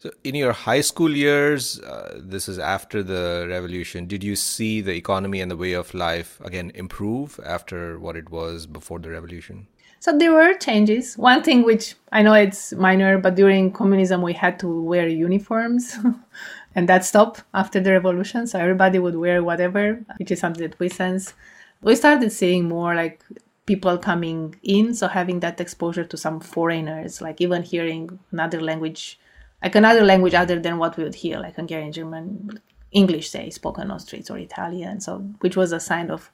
[0.00, 4.80] So, in your high school years, uh, this is after the revolution, did you see
[4.80, 9.10] the economy and the way of life again improve after what it was before the
[9.10, 9.66] revolution?
[10.00, 11.18] So, there were changes.
[11.18, 15.96] One thing which I know it's minor, but during communism, we had to wear uniforms.
[16.74, 18.46] and that stopped after the revolution.
[18.46, 21.34] So, everybody would wear whatever, which is something that we sense.
[21.82, 23.22] We started seeing more like
[23.66, 24.94] people coming in.
[24.94, 29.18] So, having that exposure to some foreigners, like even hearing another language
[29.62, 32.60] like another language other than what we would hear, like Hungarian, German,
[32.92, 35.00] English, say, spoken on streets or Italian.
[35.00, 36.30] So, which was a sign of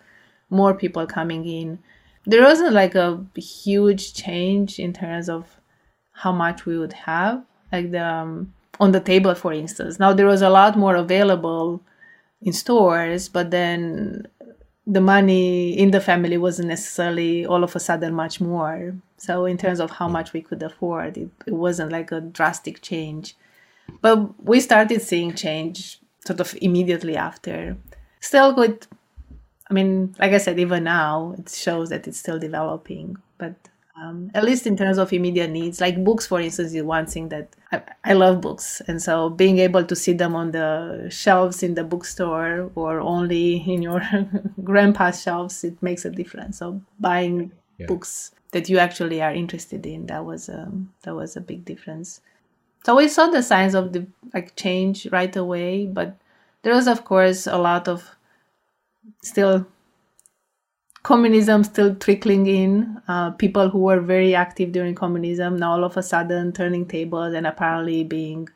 [0.50, 1.78] more people coming in.
[2.26, 5.60] There wasn't like a huge change in terms of
[6.12, 9.98] how much we would have, like the um, on the table, for instance.
[9.98, 11.82] Now there was a lot more available
[12.40, 14.26] in stores, but then
[14.86, 18.94] the money in the family wasn't necessarily all of a sudden much more.
[19.16, 22.82] So in terms of how much we could afford, it, it wasn't like a drastic
[22.82, 23.34] change.
[24.00, 27.76] But we started seeing change sort of immediately after.
[28.20, 28.86] Still good.
[29.74, 33.16] I mean, like I said, even now it shows that it's still developing.
[33.38, 33.56] But
[34.00, 37.28] um, at least in terms of immediate needs like books for instance is one thing
[37.28, 41.62] that I, I, love books and so being able to see them on the shelves
[41.62, 44.02] in the bookstore or only in your
[44.64, 47.86] grandpa's shelves it makes a difference so buying yeah.
[47.86, 52.20] books that you actually are interested in that was um, that was a big difference
[52.84, 54.04] so we saw the signs of the
[54.34, 56.16] like change right away but
[56.62, 58.16] there was of course a lot of
[59.22, 59.66] still
[61.02, 63.00] communism still trickling in.
[63.08, 67.34] Uh, people who were very active during communism now all of a sudden turning tables
[67.34, 68.48] and apparently being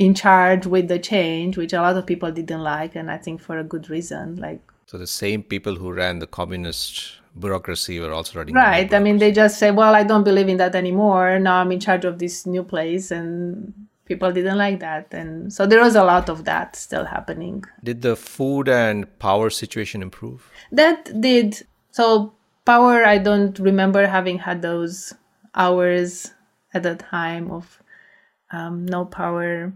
[0.00, 3.40] in charge with the change, which a lot of people didn't like, and I think
[3.40, 4.36] for a good reason.
[4.36, 8.54] Like so, the same people who ran the communist bureaucracy were also running.
[8.54, 8.92] Right.
[8.92, 11.38] I mean, they just say, "Well, I don't believe in that anymore.
[11.38, 13.74] Now I'm in charge of this new place," and
[14.10, 17.62] people didn't like that and so there was a lot of that still happening.
[17.84, 20.50] Did the food and power situation improve?
[20.72, 21.48] That did.
[21.92, 22.32] So
[22.64, 25.14] power i don't remember having had those
[25.54, 26.32] hours
[26.74, 27.64] at the time of
[28.52, 29.72] um, no power.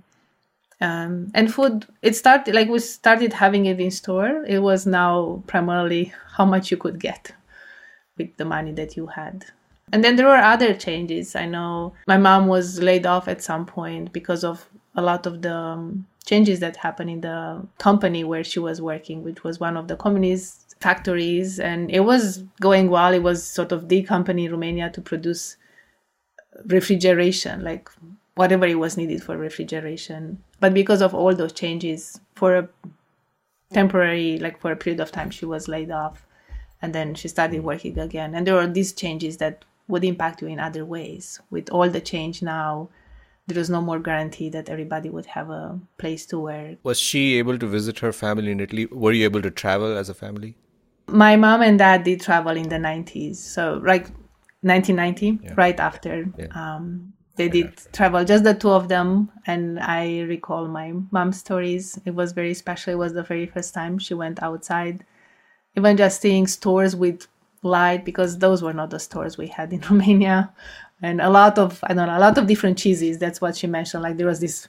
[0.81, 4.45] Um, and food it started like we started having it in store.
[4.55, 7.33] It was now primarily how much you could get
[8.19, 9.45] with the money that you had
[9.95, 11.37] and then there were other changes.
[11.37, 15.41] I know my mom was laid off at some point because of a lot of
[15.41, 19.77] the um, changes that happened in the company where she was working, which was one
[19.77, 21.61] of the communist factories.
[21.61, 23.15] And it was going well.
[23.15, 25.57] It was sort of the company in Romania to produce
[26.67, 27.89] refrigeration, like
[28.35, 30.43] whatever it was needed for refrigeration.
[30.59, 32.69] But because of all those changes, for a
[33.73, 36.27] temporary, like for a period of time, she was laid off.
[36.83, 38.35] And then she started working again.
[38.35, 41.41] And there were these changes that would impact you in other ways.
[41.51, 42.89] With all the change now,
[43.47, 46.79] there is no more guarantee that everybody would have a place to work.
[46.83, 48.87] Was she able to visit her family in Italy?
[48.87, 50.57] Were you able to travel as a family?
[51.07, 53.37] My mom and dad did travel in the 90s.
[53.37, 54.09] So, like
[54.63, 55.53] 1990, yeah.
[55.57, 56.27] right after.
[56.39, 56.47] Yeah.
[56.55, 57.91] Um, they did yeah.
[57.93, 59.31] travel, just the two of them.
[59.47, 61.99] And I recall my mom's stories.
[62.07, 62.95] It was very special.
[62.95, 65.05] It was the very first time she went outside.
[65.77, 67.27] Even just seeing stores with
[67.65, 70.53] light because those were not the stores we had in Romania.
[71.03, 73.19] And a lot of, I don't know, a lot of different cheeses.
[73.19, 74.03] That's what she mentioned.
[74.03, 74.69] Like there was this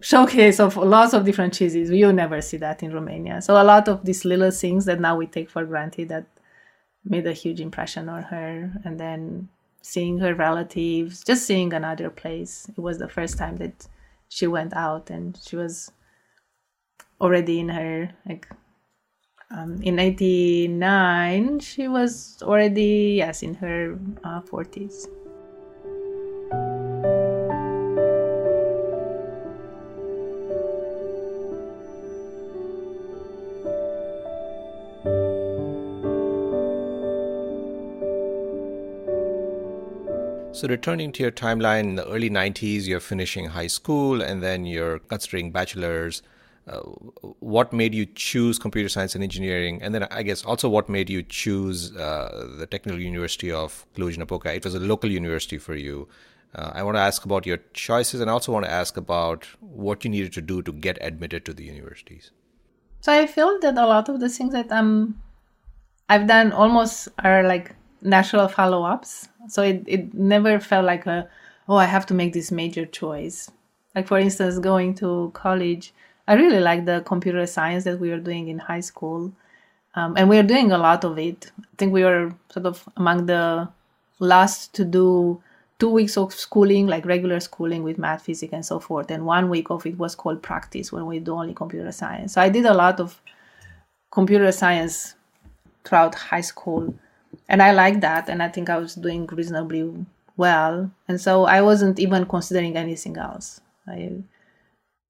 [0.00, 1.90] showcase of lots of different cheeses.
[1.90, 3.40] You never see that in Romania.
[3.40, 6.26] So a lot of these little things that now we take for granted that
[7.04, 8.72] made a huge impression on her.
[8.84, 9.48] And then
[9.80, 12.68] seeing her relatives, just seeing another place.
[12.76, 13.86] It was the first time that
[14.28, 15.92] she went out and she was
[17.20, 18.48] already in her like
[19.56, 25.06] um, in 89 she was already yes in her uh, 40s
[40.54, 44.64] So, returning to your timeline in the early 90s, you're finishing high school and then
[44.64, 46.22] you're considering bachelor's.
[46.66, 46.78] Uh,
[47.40, 49.82] what made you choose computer science and engineering?
[49.82, 54.54] And then I guess also what made you choose uh, the Technical University of Cluj-Napoca?
[54.54, 56.08] It was a local university for you.
[56.54, 59.46] Uh, I want to ask about your choices and I also want to ask about
[59.60, 62.30] what you needed to do to get admitted to the universities.
[63.00, 65.20] So I feel that a lot of the things that I'm,
[66.08, 69.28] I've done almost are like natural follow-ups.
[69.48, 71.28] So it, it never felt like a,
[71.68, 73.50] oh, I have to make this major choice.
[73.94, 75.92] Like for instance, going to college,
[76.26, 79.32] I really like the computer science that we were doing in high school.
[79.94, 81.52] Um, and we are doing a lot of it.
[81.60, 83.68] I think we were sort of among the
[84.18, 85.40] last to do
[85.78, 89.10] two weeks of schooling, like regular schooling with math, physics, and so forth.
[89.10, 92.32] And one week of it was called practice, when we do only computer science.
[92.34, 93.20] So I did a lot of
[94.10, 95.14] computer science
[95.84, 96.94] throughout high school.
[97.48, 98.28] And I liked that.
[98.28, 100.06] And I think I was doing reasonably
[100.36, 100.90] well.
[101.06, 103.60] And so I wasn't even considering anything else.
[103.86, 104.12] I,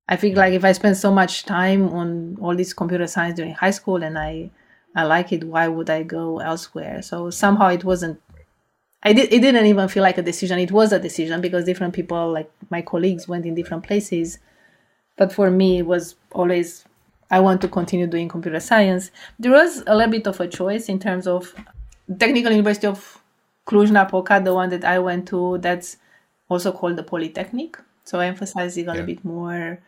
[0.08, 3.54] I think like if I spend so much time on all this computer science during
[3.54, 4.50] high school and I,
[4.94, 7.00] I like it, why would I go elsewhere?
[7.02, 8.20] So somehow it wasn't
[9.04, 10.58] I did, it didn't even feel like a decision.
[10.58, 14.38] It was a decision because different people, like my colleagues, went in different places.
[15.18, 16.86] But for me, it was always,
[17.30, 19.10] I want to continue doing computer science.
[19.38, 21.54] There was a little bit of a choice in terms of
[22.18, 23.20] Technical University of
[23.66, 25.98] Cluj-Napoca, the one that I went to, that's
[26.48, 27.78] also called the Polytechnic.
[28.04, 29.80] So emphasizing a little bit more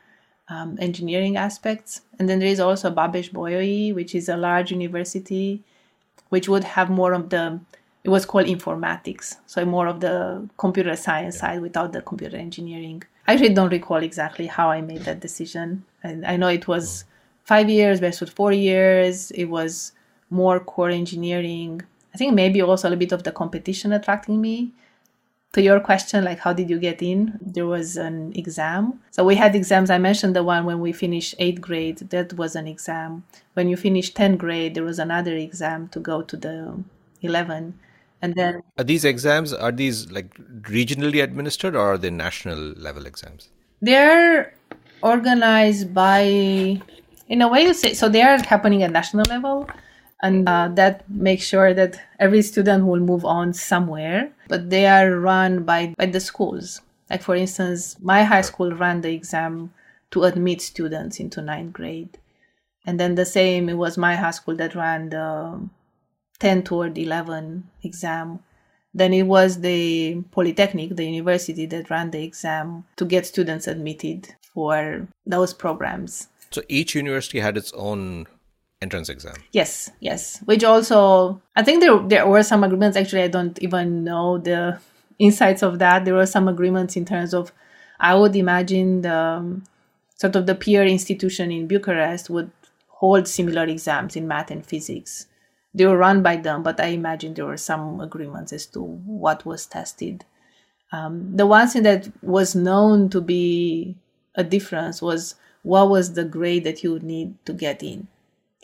[0.48, 2.02] um, engineering aspects.
[2.18, 5.62] And then there is also Babeș-Bolyai, which is a large university,
[6.28, 7.60] which would have more of the
[8.04, 9.34] it was called informatics.
[9.46, 13.02] So more of the computer science side without the computer engineering.
[13.26, 15.84] I actually don't recall exactly how i made that decision.
[16.04, 17.04] And i know it was
[17.42, 19.32] five years versus four years.
[19.32, 19.92] It was
[20.30, 21.82] more core engineering.
[22.14, 24.72] I think maybe also a little bit of the competition attracting me
[25.56, 27.38] to your question like how did you get in?
[27.40, 29.00] There was an exam.
[29.10, 29.88] So we had exams.
[29.88, 31.98] I mentioned the one when we finished eighth grade.
[32.10, 33.24] That was an exam.
[33.54, 36.84] When you finish 10th grade there was another exam to go to the
[37.22, 37.72] 11
[38.20, 40.34] and then are these exams are these like
[40.76, 43.48] regionally administered or are they national level exams?
[43.80, 44.52] They're
[45.00, 46.20] organized by
[47.28, 49.70] in a way you say so they are happening at national level.
[50.22, 55.18] And uh, that makes sure that every student will move on somewhere but they are
[55.18, 56.80] run by by the schools
[57.10, 59.72] like for instance my high school ran the exam
[60.10, 62.18] to admit students into ninth grade
[62.86, 65.60] and then the same it was my high school that ran the
[66.38, 68.40] 10 toward 11 exam.
[68.94, 74.34] Then it was the Polytechnic, the university that ran the exam to get students admitted
[74.40, 76.28] for those programs.
[76.50, 78.26] So each university had its own
[78.82, 79.34] entrance exam.
[79.52, 80.40] Yes, yes.
[80.44, 82.96] Which also, I think there there were some agreements.
[82.96, 84.78] Actually, I don't even know the
[85.18, 86.04] insights of that.
[86.04, 87.52] There were some agreements in terms of,
[87.98, 89.64] I would imagine the um,
[90.16, 92.50] sort of the peer institution in Bucharest would
[92.88, 95.26] hold similar exams in math and physics
[95.76, 99.44] they were run by them, but I imagine there were some agreements as to what
[99.44, 100.24] was tested.
[100.90, 103.94] Um, the one thing that was known to be
[104.34, 108.08] a difference was what was the grade that you would need to get in.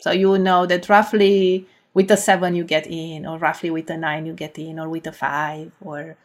[0.03, 3.95] So you know that roughly with a seven you get in, or roughly with a
[3.95, 6.17] nine you get in, or with a five, or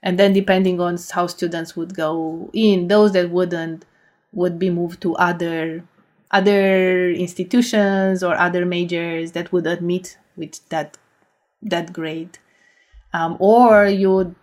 [0.00, 3.84] and then depending on how students would go in, those that wouldn't
[4.32, 5.82] would be moved to other
[6.30, 10.96] other institutions or other majors that would admit with that
[11.60, 12.38] that grade.
[13.12, 14.36] Um, or you would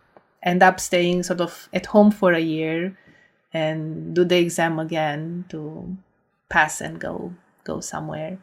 [0.43, 2.97] end up staying sort of at home for a year
[3.53, 5.95] and do the exam again to
[6.49, 8.39] pass and go go somewhere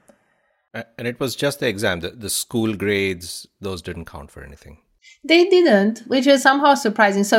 [0.75, 4.79] and it was just the exam the, the school grades those didn't count for anything.
[5.25, 7.25] They didn't which is somehow surprising.
[7.25, 7.39] So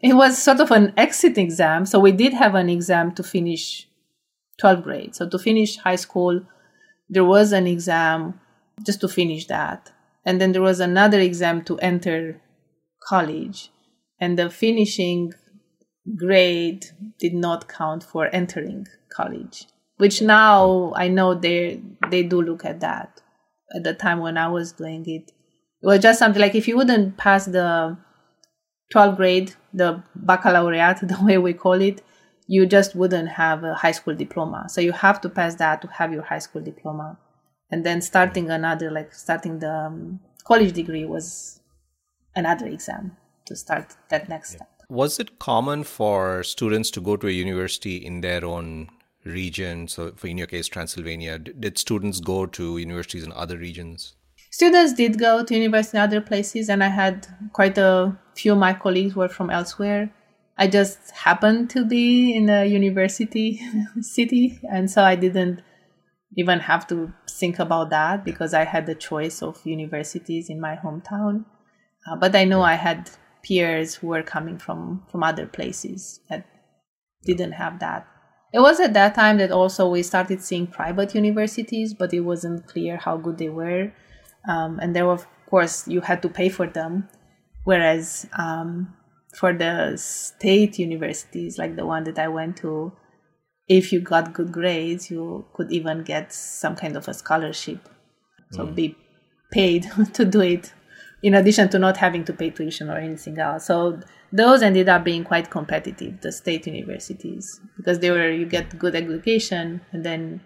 [0.00, 1.86] it was sort of an exit exam.
[1.86, 3.88] So we did have an exam to finish
[4.62, 5.14] 12th grade.
[5.14, 6.40] So to finish high school
[7.08, 8.40] there was an exam
[8.84, 9.92] just to finish that.
[10.24, 12.40] And then there was another exam to enter
[13.02, 13.70] college,
[14.20, 15.32] and the finishing
[16.16, 16.86] grade
[17.18, 19.66] did not count for entering college.
[19.96, 21.80] Which now I know they
[22.10, 23.20] they do look at that.
[23.74, 25.32] At the time when I was doing it,
[25.82, 27.96] it was just something like if you wouldn't pass the
[28.94, 32.02] 12th grade, the baccalaureate, the way we call it,
[32.46, 34.68] you just wouldn't have a high school diploma.
[34.68, 37.18] So you have to pass that to have your high school diploma
[37.70, 41.60] and then starting another like starting the um, college degree was
[42.34, 43.16] another exam
[43.46, 47.96] to start that next step was it common for students to go to a university
[47.96, 48.88] in their own
[49.26, 54.14] region so for in your case transylvania did students go to universities in other regions
[54.56, 58.58] students did go to university in other places, and I had quite a few of
[58.58, 60.10] my colleagues were from elsewhere.
[60.56, 63.60] I just happened to be in a university
[64.00, 65.60] city, and so I didn't
[66.38, 70.76] even have to think about that because I had the choice of universities in my
[70.76, 71.44] hometown.
[72.06, 73.10] Uh, but I know I had
[73.42, 76.46] peers who were coming from from other places that
[77.24, 78.06] didn't have that.
[78.56, 82.66] It was at that time that also we started seeing private universities, but it wasn't
[82.66, 83.92] clear how good they were,
[84.48, 87.06] um, and there were, of course, you had to pay for them.
[87.64, 88.94] Whereas um,
[89.34, 92.92] for the state universities, like the one that I went to,
[93.68, 97.86] if you got good grades, you could even get some kind of a scholarship.
[98.52, 98.74] So mm.
[98.74, 98.96] be
[99.52, 100.72] paid to do it
[101.22, 103.66] in addition to not having to pay tuition or anything else.
[103.66, 104.00] So
[104.32, 108.94] those ended up being quite competitive, the state universities, because they were you get good
[108.94, 110.40] education and then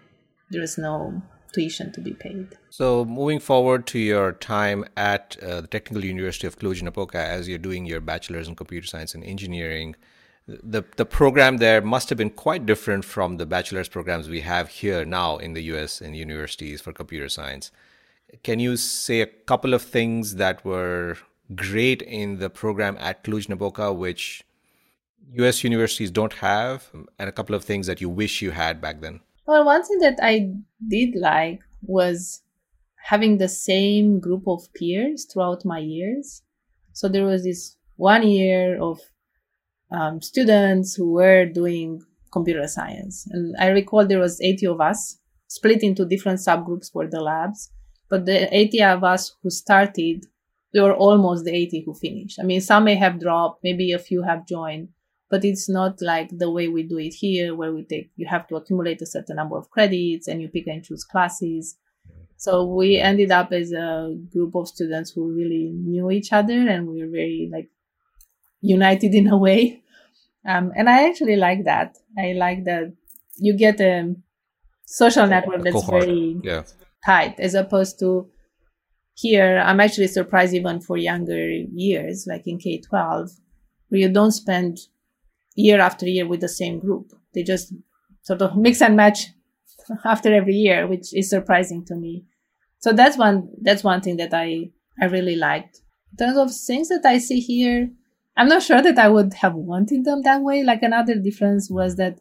[0.49, 1.21] there is no
[1.53, 2.47] tuition to be paid.
[2.69, 7.57] So moving forward to your time at uh, the Technical University of Cluj-Napoca as you're
[7.57, 9.95] doing your bachelor's in computer science and engineering,
[10.47, 14.69] the the program there must have been quite different from the bachelor's programs we have
[14.69, 17.71] here now in the US in universities for computer science.
[18.43, 21.17] Can you say a couple of things that were
[21.55, 24.43] great in the program at Cluj-Napoca which
[25.33, 26.89] US universities don't have
[27.19, 29.21] and a couple of things that you wish you had back then?
[29.45, 30.53] Well, one thing that I
[30.87, 32.41] did like was
[33.03, 36.43] having the same group of peers throughout my years.
[36.93, 38.99] So there was this one year of
[39.91, 43.27] um, students who were doing computer science.
[43.31, 47.71] And I recall there was 80 of us split into different subgroups for the labs.
[48.09, 50.25] But the 80 of us who started,
[50.73, 52.39] we were almost the 80 who finished.
[52.39, 54.89] I mean, some may have dropped, maybe a few have joined,
[55.29, 58.47] but it's not like the way we do it here, where we take, you have
[58.47, 61.77] to accumulate a certain number of credits and you pick and choose classes.
[62.37, 66.87] So we ended up as a group of students who really knew each other and
[66.87, 67.69] we were very like
[68.61, 69.83] united in a way.
[70.47, 71.97] Um, and I actually like that.
[72.17, 72.93] I like that
[73.37, 74.15] you get a
[74.85, 76.03] social network that's Cohort.
[76.03, 76.63] very yeah.
[77.05, 78.29] tight as opposed to
[79.21, 79.57] here.
[79.65, 83.29] I'm actually surprised even for younger years, like in K 12,
[83.89, 84.79] where you don't spend
[85.55, 87.13] year after year with the same group.
[87.33, 87.73] They just
[88.23, 89.27] sort of mix and match
[90.05, 92.25] after every year, which is surprising to me.
[92.79, 95.81] So that's one, that's one thing that I, I really liked.
[96.11, 97.89] In terms of things that I see here,
[98.35, 100.63] I'm not sure that I would have wanted them that way.
[100.63, 102.19] Like another difference was that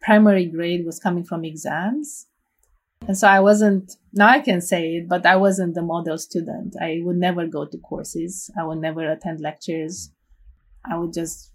[0.00, 2.26] primary grade was coming from exams.
[3.06, 6.74] And so I wasn't, now I can say it, but I wasn't the model student.
[6.80, 8.50] I would never go to courses.
[8.58, 10.10] I would never attend lectures.
[10.90, 11.52] I would just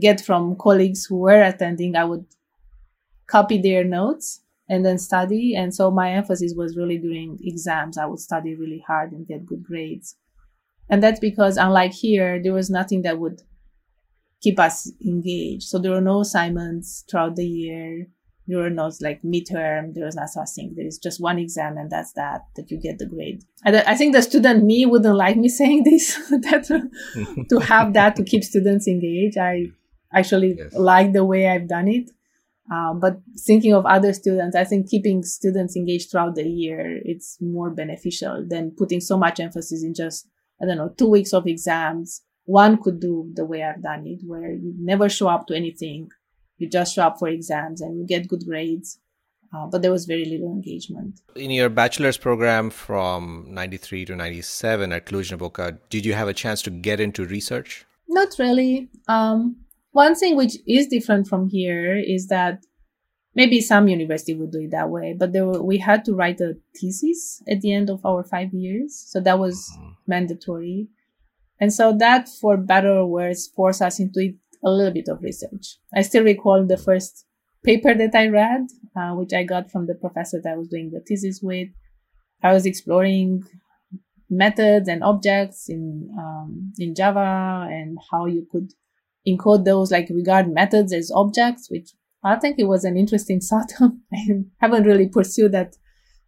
[0.00, 2.26] get from colleagues who were attending, I would
[3.28, 5.54] copy their notes and then study.
[5.54, 7.96] And so my emphasis was really during exams.
[7.96, 10.16] I would study really hard and get good grades.
[10.90, 13.42] And that's because, unlike here, there was nothing that would
[14.42, 15.64] keep us engaged.
[15.64, 18.08] So there were no assignments throughout the year.
[18.46, 18.68] There
[19.00, 19.94] like midterm.
[19.94, 20.74] there is not such thing.
[20.76, 22.42] There is just one exam, and that's that.
[22.56, 23.42] That you get the grade.
[23.64, 26.16] And I think the student me wouldn't like me saying this.
[26.28, 26.66] that
[27.48, 29.38] to have that to keep students engaged.
[29.38, 29.66] I
[30.12, 30.74] actually yes.
[30.74, 32.10] like the way I've done it.
[32.72, 37.36] Uh, but thinking of other students, I think keeping students engaged throughout the year, it's
[37.40, 40.26] more beneficial than putting so much emphasis in just
[40.62, 44.20] I don't know, two weeks of exams, one could do the way I've done it,
[44.26, 46.10] where you never show up to anything.
[46.64, 48.98] You just show up for exams and you get good grades.
[49.54, 51.20] Uh, but there was very little engagement.
[51.36, 56.60] In your bachelor's program from 93 to 97 at Cluj-Napoca, did you have a chance
[56.62, 57.86] to get into research?
[58.08, 58.88] Not really.
[59.06, 62.64] Um, one thing which is different from here is that
[63.34, 66.56] maybe some university would do it that way but were, we had to write a
[66.76, 69.90] thesis at the end of our five years so that was mm-hmm.
[70.06, 70.88] mandatory
[71.60, 74.34] and so that for better or worse forced us into
[74.64, 77.26] a little bit of research i still recall the first
[77.64, 80.90] paper that i read uh, which i got from the professor that i was doing
[80.90, 81.68] the thesis with
[82.42, 83.42] i was exploring
[84.30, 88.72] methods and objects in um, in java and how you could
[89.26, 91.90] encode those like regard methods as objects which
[92.24, 93.70] I think it was an interesting thought.
[93.80, 95.76] I haven't really pursued that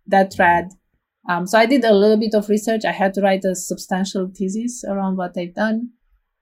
[0.06, 0.68] that thread.
[1.28, 2.84] Um, so I did a little bit of research.
[2.84, 5.90] I had to write a substantial thesis around what I've done.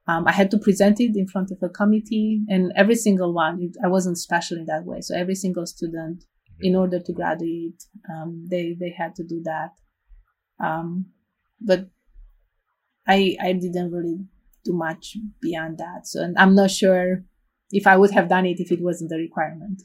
[0.07, 3.59] Um, I had to present it in front of a committee, and every single one,
[3.61, 5.01] it, I wasn't special in that way.
[5.01, 6.25] So every single student,
[6.61, 9.71] in order to graduate, um, they they had to do that.
[10.63, 11.07] Um,
[11.59, 11.89] but
[13.07, 14.19] I I didn't really
[14.63, 16.07] do much beyond that.
[16.07, 17.23] So and I'm not sure
[17.71, 19.81] if I would have done it if it wasn't a requirement.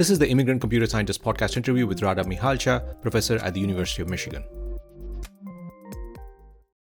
[0.00, 4.00] This is the Immigrant Computer Scientist podcast interview with Rada Mihalcea, professor at the University
[4.00, 4.42] of Michigan.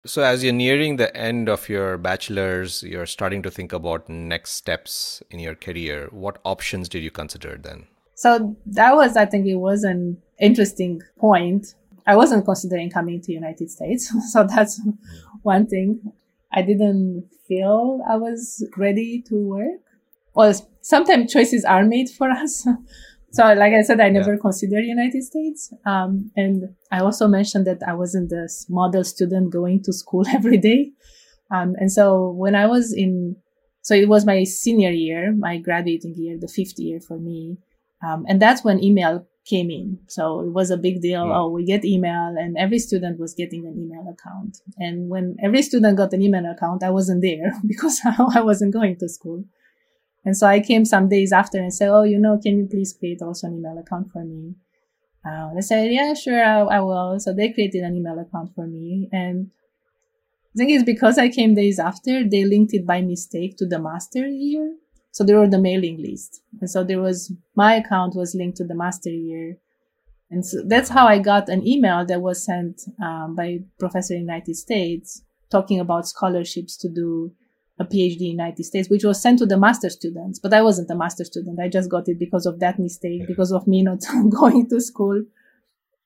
[0.05, 4.51] So, as you're nearing the end of your bachelor's, you're starting to think about next
[4.51, 6.09] steps in your career.
[6.11, 7.87] What options did you consider then?
[8.13, 11.73] So, that was, I think, it was an interesting point.
[12.05, 14.13] I wasn't considering coming to United States.
[14.31, 14.79] So, that's
[15.41, 16.13] one thing.
[16.53, 19.81] I didn't feel I was ready to work.
[20.37, 22.67] Well, sometimes choices are made for us.
[23.31, 24.39] so, like I said, I never yeah.
[24.39, 25.73] considered United States.
[25.83, 30.59] Um, and I also mentioned that I wasn't the model student going to school every
[30.59, 30.91] day.
[31.49, 33.35] Um, and so when I was in,
[33.81, 37.57] so it was my senior year, my graduating year, the fifth year for me.
[38.07, 39.97] Um, and that's when email came in.
[40.07, 41.25] So it was a big deal.
[41.25, 41.35] Mm.
[41.35, 44.57] Oh, we get email and every student was getting an email account.
[44.77, 47.99] And when every student got an email account, I wasn't there because
[48.35, 49.43] I wasn't going to school.
[50.27, 52.91] And so I came some days after and said, Oh, you know, can you please
[52.91, 54.55] create also an email account for me?
[55.25, 57.17] Uh, they said, Yeah, sure, I, I will.
[57.17, 59.07] So they created an email account for me.
[59.13, 59.51] And
[60.53, 63.79] I think it's because I came days after, they linked it by mistake to the
[63.79, 64.75] master year.
[65.13, 66.41] So they were the mailing list.
[66.59, 69.55] And so there was, my account was linked to the master year.
[70.29, 74.25] And so that's how I got an email that was sent um, by professor in
[74.25, 77.31] the United States talking about scholarships to do
[77.79, 80.39] a PhD in United States, which was sent to the master students.
[80.39, 81.59] But I wasn't a master student.
[81.59, 85.23] I just got it because of that mistake, because of me not going to school.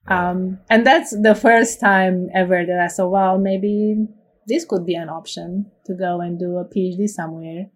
[0.07, 4.07] Um, and that's the first time ever that I saw, well, maybe
[4.47, 7.67] this could be an option to go and do a PhD somewhere.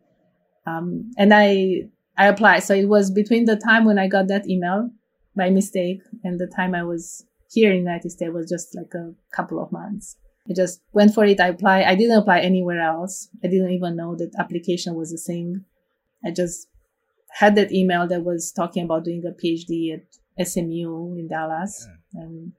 [0.65, 1.83] Um, and I,
[2.17, 2.63] I applied.
[2.63, 4.89] So it was between the time when I got that email
[5.35, 9.13] by mistake and the time I was here in United States was just like a
[9.33, 10.17] couple of months.
[10.49, 11.39] I just went for it.
[11.39, 11.85] I applied.
[11.85, 13.29] I didn't apply anywhere else.
[13.43, 15.65] I didn't even know that application was a thing.
[16.23, 16.67] I just
[17.31, 21.87] had that email that was talking about doing a PhD at SMU in Dallas.
[22.13, 22.21] Yeah.
[22.21, 22.53] And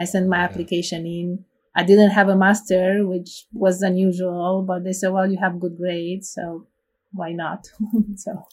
[0.00, 0.44] I sent my yeah.
[0.44, 1.44] application in.
[1.76, 5.76] I didn't have a master, which was unusual, but they said, well, you have good
[5.76, 6.32] grades.
[6.32, 6.68] So
[7.12, 7.66] why not?
[8.16, 8.44] so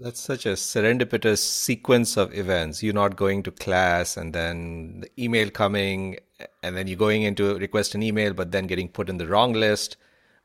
[0.00, 2.82] that's such a serendipitous sequence of events.
[2.82, 6.18] You're not going to class and then the email coming
[6.62, 9.52] and then you're going into request an email, but then getting put in the wrong
[9.52, 9.96] list.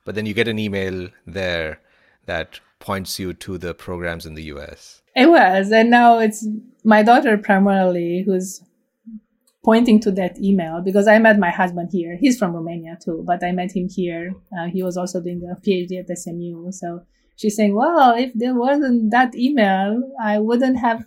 [0.06, 1.80] But then you get an email there
[2.26, 5.02] that points you to the programs in the US.
[5.16, 5.72] It was.
[5.72, 6.48] And now it's
[6.84, 8.62] my daughter primarily who's
[9.64, 12.18] pointing to that email because I met my husband here.
[12.18, 14.34] He's from Romania too, but I met him here.
[14.58, 16.72] Uh, he was also doing a PhD at SMU.
[16.72, 17.02] So
[17.36, 21.06] she's saying, well, if there wasn't that email, I wouldn't have,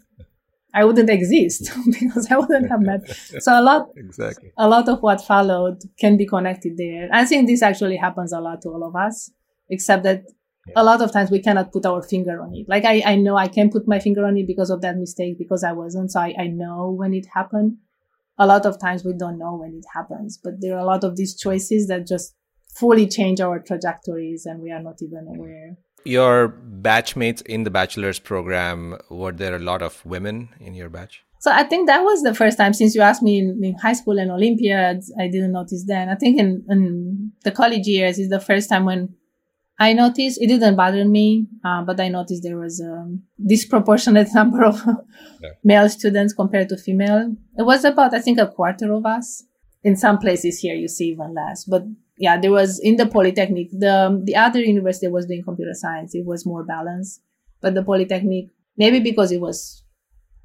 [0.74, 1.70] I wouldn't exist
[2.00, 3.08] because I wouldn't have met.
[3.40, 7.08] So a lot, exactly, a lot of what followed can be connected there.
[7.12, 9.30] I think this actually happens a lot to all of us,
[9.68, 10.24] except that
[10.66, 10.74] yeah.
[10.76, 12.66] a lot of times we cannot put our finger on it.
[12.68, 15.36] Like I, I know I can put my finger on it because of that mistake
[15.38, 16.10] because I wasn't.
[16.10, 17.78] So I, I know when it happened.
[18.38, 21.04] A lot of times we don't know when it happens, but there are a lot
[21.04, 22.34] of these choices that just
[22.74, 25.36] fully change our trajectories and we are not even mm.
[25.36, 26.48] aware your
[26.82, 31.24] batchmates in the bachelor's program were there a lot of women in your batch?
[31.38, 33.94] So i think that was the first time since you asked me in, in high
[33.94, 36.08] school and olympiads i didn't notice then.
[36.08, 39.14] I think in, in the college years is the first time when
[39.80, 40.40] i noticed.
[40.40, 42.92] It didn't bother me uh, but i noticed there was a
[43.44, 44.80] disproportionate number of
[45.40, 45.50] yeah.
[45.64, 47.34] male students compared to female.
[47.56, 49.44] It was about i think a quarter of us.
[49.84, 51.82] In some places here you see even less but
[52.22, 56.14] yeah, there was in the Polytechnic, the, the other university was doing computer science.
[56.14, 57.20] It was more balanced,
[57.60, 58.44] but the Polytechnic,
[58.76, 59.82] maybe because it was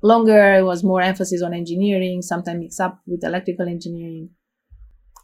[0.02, 4.32] longer, it was more emphasis on engineering, sometimes mixed up with electrical engineering.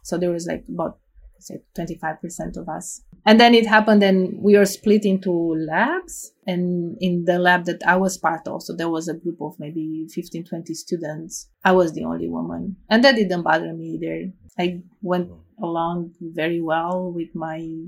[0.04, 1.00] So there was like about
[1.38, 3.02] say 25% of us.
[3.26, 6.32] And then it happened and we were split into labs.
[6.46, 9.54] And in the lab that I was part of, so there was a group of
[9.58, 11.48] maybe 15, 20 students.
[11.64, 12.76] I was the only woman.
[12.90, 14.32] And that didn't bother me either.
[14.58, 15.30] I went
[15.62, 17.86] along very well with my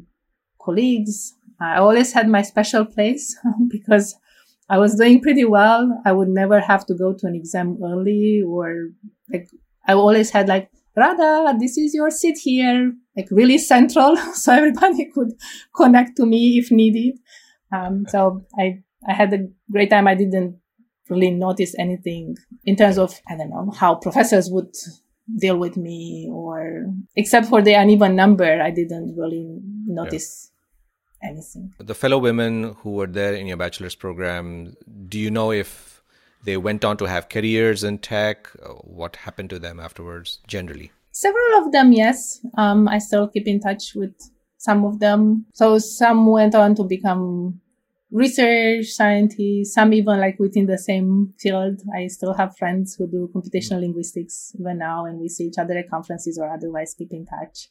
[0.61, 1.35] colleagues.
[1.61, 3.37] I always had my special place
[3.69, 4.17] because
[4.69, 6.01] I was doing pretty well.
[6.05, 8.89] I would never have to go to an exam early or
[9.33, 9.49] like
[9.87, 15.11] I always had like Rada, this is your seat here, like really central, so everybody
[15.13, 15.33] could
[15.75, 17.19] connect to me if needed.
[17.73, 20.09] Um, so I I had a great time.
[20.09, 20.59] I didn't
[21.09, 24.75] really notice anything in terms of I don't know how professors would
[25.35, 26.85] deal with me or
[27.17, 30.53] except for the uneven number i didn't really notice
[31.21, 31.31] yeah.
[31.31, 34.73] anything the fellow women who were there in your bachelor's program
[35.09, 35.96] do you know if
[36.47, 38.49] they went on to have careers in tech.
[38.83, 40.93] What happened to them afterwards generally?
[41.11, 42.41] Several of them yes.
[42.57, 44.15] Um, i still keep in touch with
[44.57, 45.47] some of them.
[45.53, 47.61] So some went on to become
[48.11, 51.83] research scientists, some even like within the same field.
[51.95, 55.77] I still have friends who do computational linguistics even now, and we see each other
[55.77, 57.69] at conferences or otherwise keep in touch.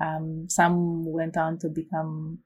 [0.00, 2.40] Um, some went on to become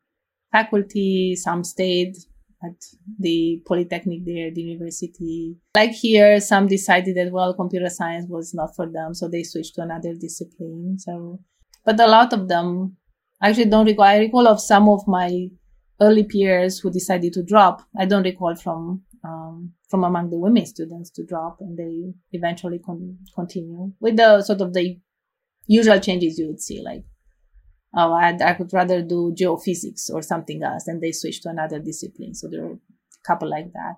[0.52, 2.14] faculty, some stayed
[2.62, 2.84] at
[3.18, 5.56] the polytechnic there, the university.
[5.74, 9.74] Like here, some decided that well, computer science was not for them, so they switched
[9.76, 10.98] to another discipline.
[10.98, 11.40] So,
[11.84, 12.96] but a lot of them
[13.42, 14.04] actually don't recall.
[14.04, 15.48] I recall of some of my
[16.00, 17.82] early peers who decided to drop.
[17.96, 22.78] I don't recall from um, from among the women students to drop, and they eventually
[22.78, 24.98] con- continue with the sort of the
[25.66, 27.04] usual changes you would see, like
[27.98, 31.80] oh, I'd, I could rather do geophysics or something else, and they switch to another
[31.80, 32.34] discipline.
[32.34, 32.78] So there are a
[33.26, 33.96] couple like that.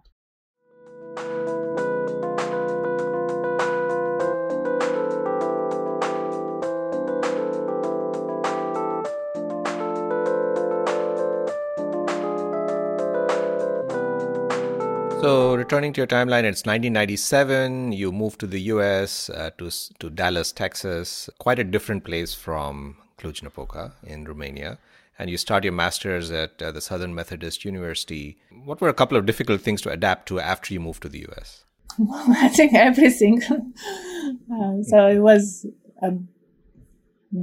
[15.20, 17.92] So, returning to your timeline, it's 1997.
[17.92, 22.96] You moved to the US, uh, to, to Dallas, Texas, quite a different place from
[23.20, 24.78] Cluj-Napoca in Romania.
[25.18, 28.38] And you start your master's at uh, the Southern Methodist University.
[28.64, 31.26] What were a couple of difficult things to adapt to after you moved to the
[31.30, 31.64] US?
[32.10, 33.42] I think everything.
[33.50, 35.66] uh, so, it was
[36.02, 36.12] a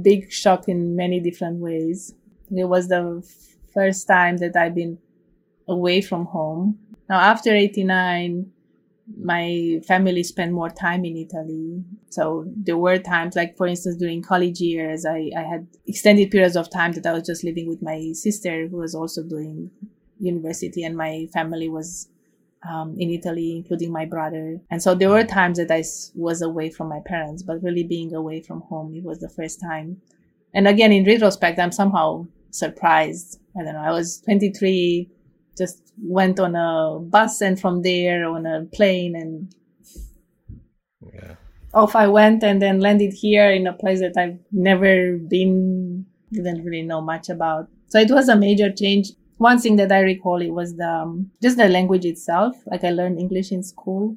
[0.02, 2.14] big shock in many different ways.
[2.50, 3.22] It was the
[3.72, 4.98] first time that I've been
[5.68, 8.50] away from home now, after 89,
[9.16, 11.82] my family spent more time in Italy.
[12.10, 16.56] So there were times, like for instance, during college years, I, I had extended periods
[16.56, 19.70] of time that I was just living with my sister, who was also doing
[20.18, 22.08] university, and my family was
[22.68, 24.60] um, in Italy, including my brother.
[24.70, 25.84] And so there were times that I
[26.14, 29.60] was away from my parents, but really being away from home, it was the first
[29.60, 30.00] time.
[30.54, 33.38] And again, in retrospect, I'm somehow surprised.
[33.58, 33.80] I don't know.
[33.80, 35.08] I was 23
[35.56, 39.54] just went on a bus and from there on a plane and
[41.12, 41.34] yeah.
[41.74, 46.64] off I went and then landed here in a place that I've never been, didn't
[46.64, 47.68] really know much about.
[47.88, 49.12] So it was a major change.
[49.38, 52.56] One thing that I recall it was the um, just the language itself.
[52.66, 54.16] Like I learned English in school,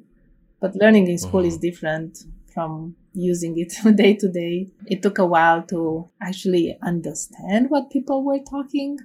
[0.60, 1.48] but learning in school mm-hmm.
[1.48, 2.18] is different
[2.52, 4.68] from using it day to day.
[4.86, 8.98] It took a while to actually understand what people were talking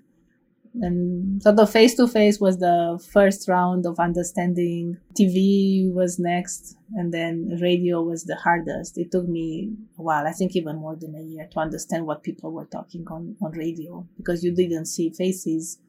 [0.81, 4.97] and so the face to face was the first round of understanding.
[5.19, 8.97] Tv was next and then radio was the hardest.
[8.97, 12.23] It took me a while i think even more than a year to understand what
[12.23, 15.79] people were talking on, on radio because you didn't see faces.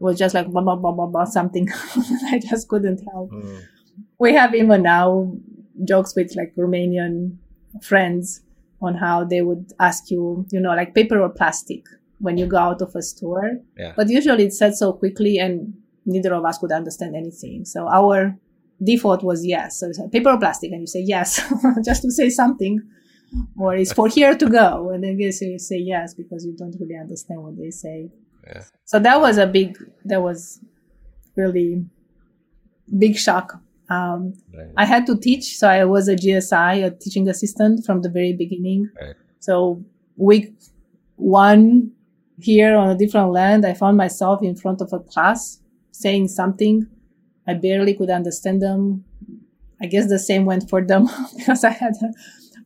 [0.00, 1.68] It was just like blah blah blah blah blah something.
[2.32, 3.30] I just couldn't help.
[3.30, 3.62] Mm.
[4.18, 5.32] we have even now
[5.84, 7.36] jokes with like romanian
[7.82, 8.42] friends
[8.80, 11.84] on how they would ask you you know like paper or plastic
[12.18, 13.52] when you go out of a store.
[13.76, 13.92] Yeah.
[13.96, 17.64] But usually it's said so quickly and neither of us could understand anything.
[17.64, 18.36] So our
[18.82, 19.80] default was yes.
[19.80, 21.40] So it's paper or plastic and you say yes
[21.84, 22.80] just to say something.
[23.58, 24.90] Or it's for here to go.
[24.90, 28.10] And then you say yes because you don't really understand what they say.
[28.46, 28.62] Yeah.
[28.84, 30.60] So that was a big, that was
[31.36, 31.84] really
[32.98, 33.60] big shock.
[33.90, 34.68] Um, right.
[34.76, 35.58] I had to teach.
[35.58, 38.90] So I was a GSI, a teaching assistant from the very beginning.
[39.00, 39.14] Right.
[39.40, 39.84] So
[40.16, 40.54] week
[41.16, 41.92] one,
[42.40, 45.60] here on a different land, I found myself in front of a class
[45.90, 46.86] saying something.
[47.46, 49.04] I barely could understand them.
[49.80, 52.12] I guess the same went for them because I had a,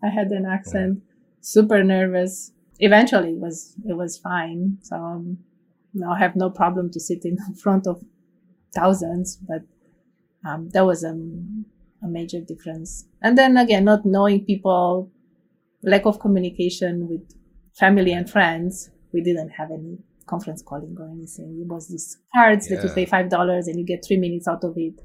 [0.04, 1.02] I had an accent.
[1.40, 2.52] Super nervous.
[2.78, 4.78] Eventually, it was it was fine.
[4.82, 5.38] So um,
[5.94, 8.02] now I have no problem to sit in front of
[8.74, 9.62] thousands, but
[10.44, 11.12] um, that was a,
[12.02, 13.06] a major difference.
[13.20, 15.10] And then again, not knowing people,
[15.82, 17.22] lack of communication with
[17.74, 21.60] family and friends we didn't have any conference calling or anything.
[21.62, 22.76] It was these cards yeah.
[22.76, 25.00] that you pay five dollars and you get three minutes out of it.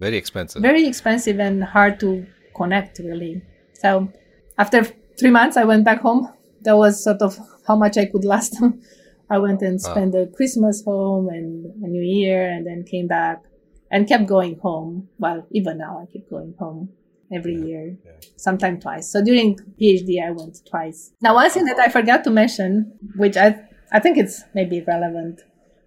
[0.00, 0.62] Very expensive.
[0.62, 3.42] Very expensive and hard to connect really.
[3.74, 4.10] So
[4.58, 4.84] after
[5.18, 6.32] three months, I went back home.
[6.62, 8.56] That was sort of how much I could last.
[9.30, 10.20] I went and spent wow.
[10.20, 13.42] the Christmas home and a New Year, and then came back
[13.90, 15.08] and kept going home.
[15.18, 16.90] Well, even now I keep going home
[17.32, 18.12] every yeah, year, yeah.
[18.36, 19.10] sometime twice.
[19.10, 21.12] So during PhD, I went twice.
[21.20, 23.60] Now, one thing that I forgot to mention, which I
[23.92, 25.40] I think it's maybe relevant,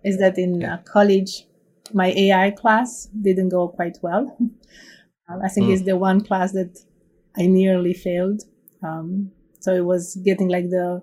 [0.03, 0.75] is that in yeah.
[0.75, 1.45] uh, college,
[1.93, 4.35] my AI class didn't go quite well.
[5.29, 5.73] um, I think mm.
[5.73, 6.79] it's the one class that
[7.37, 8.43] I nearly failed.
[8.83, 11.01] Um, so it was getting like the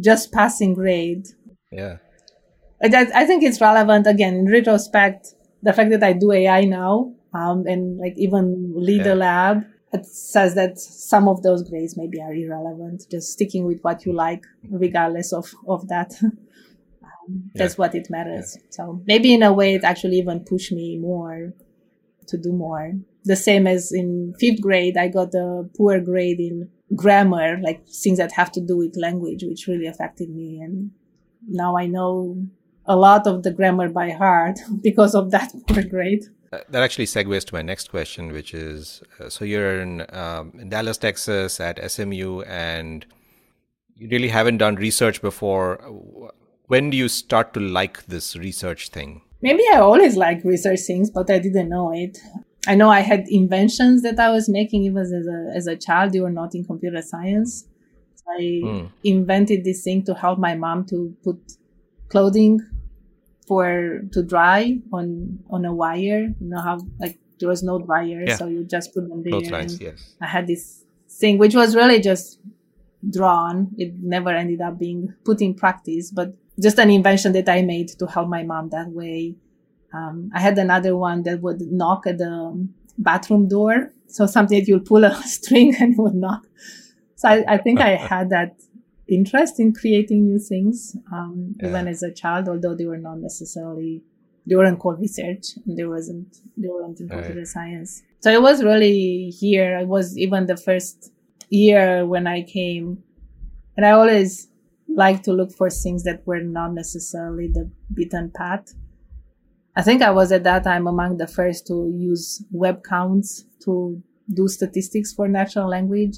[0.00, 1.26] just passing grade.
[1.72, 1.98] Yeah.
[2.82, 5.34] I, I think it's relevant again in retrospect.
[5.62, 9.14] The fact that I do AI now um, and like even lead yeah.
[9.14, 13.04] a lab, it says that some of those grades maybe are irrelevant.
[13.10, 16.14] Just sticking with what you like, regardless of of that.
[17.00, 17.78] Um, that's yeah.
[17.78, 18.56] what it matters.
[18.56, 18.66] Yeah.
[18.70, 21.52] So maybe in a way, it actually even pushed me more
[22.26, 22.92] to do more.
[23.24, 28.18] The same as in fifth grade, I got a poor grade in grammar, like things
[28.18, 30.60] that have to do with language, which really affected me.
[30.60, 30.90] And
[31.46, 32.46] now I know
[32.86, 36.24] a lot of the grammar by heart because of that poor grade.
[36.50, 40.70] That actually segues to my next question, which is uh, so you're in, um, in
[40.70, 43.04] Dallas, Texas at SMU, and
[43.94, 45.76] you really haven't done research before.
[46.66, 49.22] When do you start to like this research thing?
[49.42, 52.18] Maybe I always like research things, but I didn't know it.
[52.66, 56.12] I know I had inventions that I was making even as a, as a child.
[56.12, 57.66] They were not in computer science.
[58.28, 58.90] I mm.
[59.04, 61.38] invented this thing to help my mom to put
[62.08, 62.60] clothing
[63.48, 66.34] for to dry on on a wire.
[66.40, 68.36] You know how like there was no dryer, yeah.
[68.36, 69.32] so you just put them there.
[69.32, 70.14] Both Lines, yes.
[70.20, 72.38] I had this thing which was really just
[73.08, 73.70] drawn.
[73.78, 77.88] It never ended up being put in practice, but just an invention that I made
[77.98, 79.36] to help my mom that way.
[79.92, 82.68] Um, I had another one that would knock at the
[82.98, 83.92] bathroom door.
[84.08, 86.46] So something that you'll pull a string and it would knock.
[87.14, 88.56] So I, I think I had that
[89.08, 91.68] interest in creating new things, um, yeah.
[91.68, 94.02] even as a child, although they were not necessarily,
[94.46, 97.46] they weren't called research and there wasn't, they weren't in computer right.
[97.46, 98.02] science.
[98.20, 99.78] So it was really here.
[99.78, 101.12] It was even the first
[101.50, 103.02] year when I came
[103.76, 104.48] and I always
[104.88, 108.74] like to look for things that were not necessarily the beaten path.
[109.76, 114.02] I think I was at that time among the first to use web counts to
[114.34, 116.16] do statistics for natural language.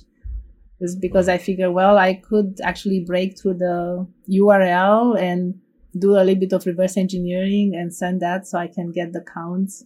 [0.80, 5.60] Is because I figured, well, I could actually break through the URL and
[5.98, 9.20] do a little bit of reverse engineering and send that so I can get the
[9.20, 9.84] counts.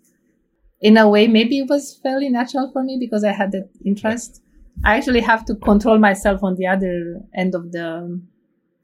[0.80, 4.40] In a way, maybe it was fairly natural for me because I had that interest.
[4.84, 8.20] I actually have to control myself on the other end of the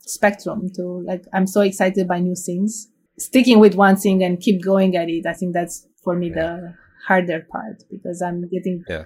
[0.00, 2.88] spectrum to like, I'm so excited by new things.
[3.18, 5.26] Sticking with one thing and keep going at it.
[5.26, 6.34] I think that's for me yeah.
[6.34, 6.74] the
[7.06, 9.04] harder part because I'm getting, yeah.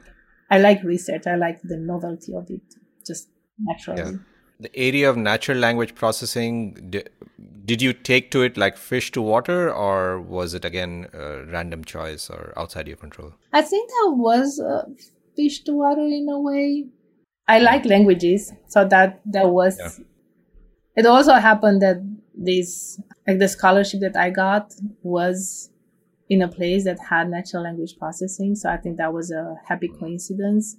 [0.50, 1.26] I like research.
[1.26, 2.62] I like the novelty of it
[3.06, 3.28] just
[3.58, 4.02] naturally.
[4.02, 4.18] Yeah.
[4.60, 7.10] The area of natural language processing, did,
[7.64, 11.84] did you take to it like fish to water, or was it again a random
[11.84, 13.32] choice or outside your control?
[13.52, 14.84] I think that was uh,
[15.36, 16.86] fish to water in a way.
[17.48, 19.76] I like languages, so that that was.
[19.78, 20.04] Yeah.
[20.96, 21.96] It also happened that
[22.34, 25.70] this like the scholarship that I got was
[26.28, 29.88] in a place that had natural language processing, so I think that was a happy
[29.88, 30.76] coincidence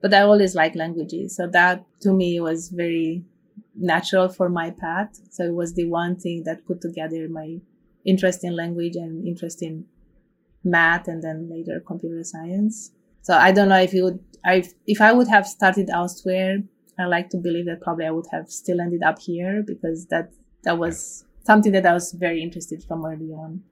[0.00, 1.36] but I always like languages.
[1.36, 3.24] So that to me was very
[3.74, 5.20] natural for my path.
[5.30, 7.58] So it was the one thing that put together my
[8.04, 9.84] interest in language and interest in
[10.64, 12.92] math and then later computer science.
[13.22, 16.58] So I don't know if you would, I, if I would have started elsewhere,
[16.98, 20.30] I like to believe that probably I would have still ended up here because that,
[20.64, 23.62] that was something that I was very interested from early on.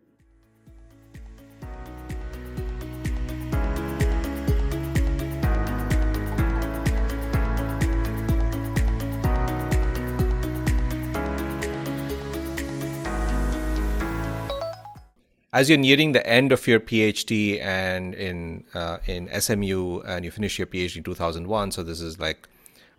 [15.55, 20.32] As you're nearing the end of your PhD and in uh, in SMU and you
[20.32, 22.48] finish your PhD in 2001, so this is like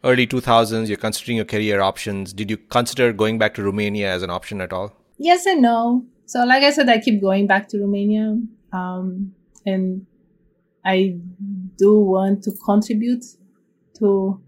[0.06, 0.88] early 2000s.
[0.88, 2.32] You're considering your career options.
[2.32, 4.94] Did you consider going back to Romania as an option at all?
[5.18, 6.06] Yes and no.
[6.26, 8.40] So, like I said, I keep going back to Romania,
[8.72, 9.34] um,
[9.66, 10.08] and
[10.86, 11.18] I
[11.78, 13.26] do want to contribute
[14.00, 14.42] to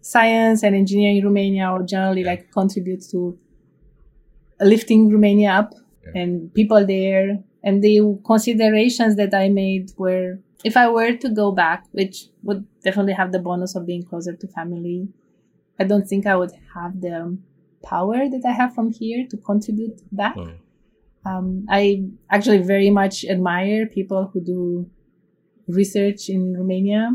[0.00, 3.36] science and engineering in Romania, or generally like contribute to
[4.60, 5.74] lifting Romania up
[6.14, 7.38] and people there.
[7.62, 12.66] And the considerations that I made were if I were to go back, which would
[12.84, 15.08] definitely have the bonus of being closer to family,
[15.78, 17.38] I don't think I would have the
[17.82, 20.36] power that I have from here to contribute back.
[20.36, 20.58] Mm.
[21.24, 24.90] Um, I actually very much admire people who do
[25.68, 27.10] research in Romania.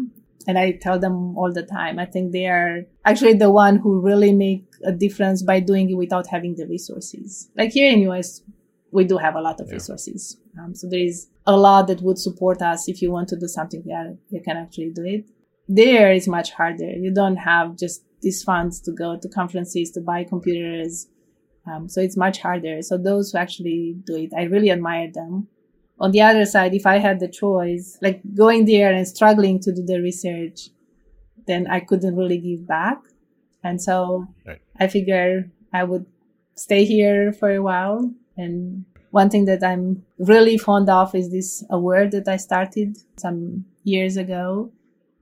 [0.47, 3.99] And I tell them all the time, I think they are actually the one who
[3.99, 7.49] really make a difference by doing it without having the resources.
[7.57, 8.41] Like here in US,
[8.91, 9.73] we do have a lot of yeah.
[9.73, 10.37] resources.
[10.59, 13.47] Um, so there is a lot that would support us if you want to do
[13.47, 15.25] something Yeah, you can actually do it.
[15.67, 16.91] There is much harder.
[16.91, 21.07] You don't have just these funds to go to conferences, to buy computers.
[21.67, 22.81] Um, so it's much harder.
[22.81, 25.47] So those who actually do it, I really admire them.
[25.99, 29.73] On the other side, if I had the choice, like going there and struggling to
[29.73, 30.69] do the research,
[31.47, 32.99] then I couldn't really give back.
[33.63, 34.61] And so right.
[34.79, 36.05] I figure I would
[36.55, 41.63] stay here for a while and one thing that I'm really fond of is this
[41.69, 44.71] award that I started some years ago,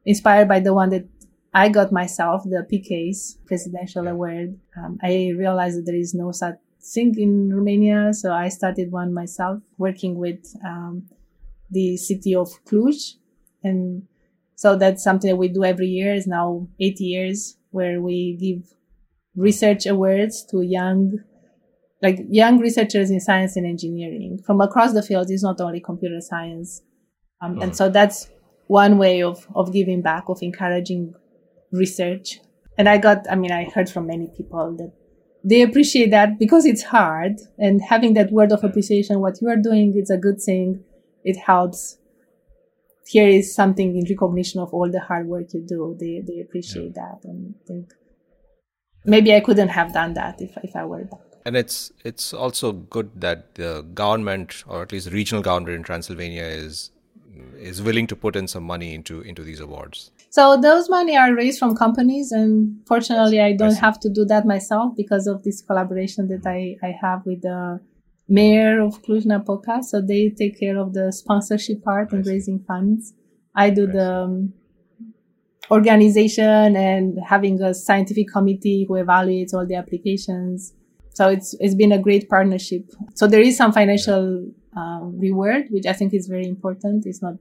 [0.05, 1.05] inspired by the one that
[1.53, 4.57] I got myself, the PECASE Presidential Award.
[4.75, 8.13] Um, I realized that there is no such thing in Romania.
[8.13, 11.03] So I started one myself, working with um,
[11.69, 13.13] the city of Cluj,
[13.63, 14.07] and
[14.55, 16.15] so that's something that we do every year.
[16.15, 18.73] Is now eight years where we give
[19.35, 21.19] research awards to young
[22.03, 26.19] like young researchers in science and engineering from across the field is not only computer
[26.19, 26.81] science.
[27.41, 28.29] Um, and so that's
[28.67, 31.13] one way of of giving back of encouraging
[31.71, 32.39] research.
[32.77, 34.91] And i got i mean i heard from many people that
[35.45, 39.57] they appreciate that because it's hard and having that word of appreciation what you are
[39.57, 40.83] doing is a good thing.
[41.23, 41.97] It helps.
[43.07, 45.95] Here is something in recognition of all the hard work you do.
[45.99, 47.03] They they appreciate yeah.
[47.03, 47.93] that and think
[49.05, 52.71] maybe i couldn't have done that if, if i were back and it's it's also
[52.71, 56.91] good that the government or at least the regional government in Transylvania is
[57.57, 60.11] is willing to put in some money into into these awards.
[60.29, 64.45] So those money are raised from companies, and fortunately, I don't have to do that
[64.45, 67.79] myself because of this collaboration that I I have with the
[68.27, 69.83] mayor of Cluj-Napoca.
[69.83, 73.13] So they take care of the sponsorship part and raising funds.
[73.55, 74.53] I do the um,
[75.69, 80.73] organization and having a scientific committee who evaluates all the applications
[81.13, 82.89] so it's it's been a great partnership.
[83.15, 87.05] So there is some financial uh, reward, which I think is very important.
[87.05, 87.35] It's not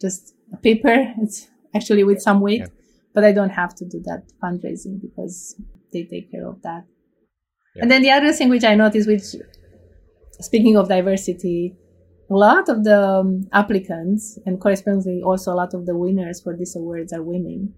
[0.00, 2.60] just a paper; it's actually with some weight.
[2.60, 2.66] Yeah.
[3.12, 5.54] But I don't have to do that fundraising because
[5.92, 6.84] they take care of that.
[7.76, 7.82] Yeah.
[7.82, 9.36] And then the other thing which I noticed, which
[10.40, 11.76] speaking of diversity,
[12.30, 16.56] a lot of the um, applicants and correspondingly also a lot of the winners for
[16.56, 17.74] these awards are women.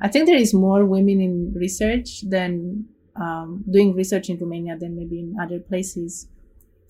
[0.00, 2.86] I think there is more women in research than
[3.20, 6.28] um, doing research in Romania than maybe in other places.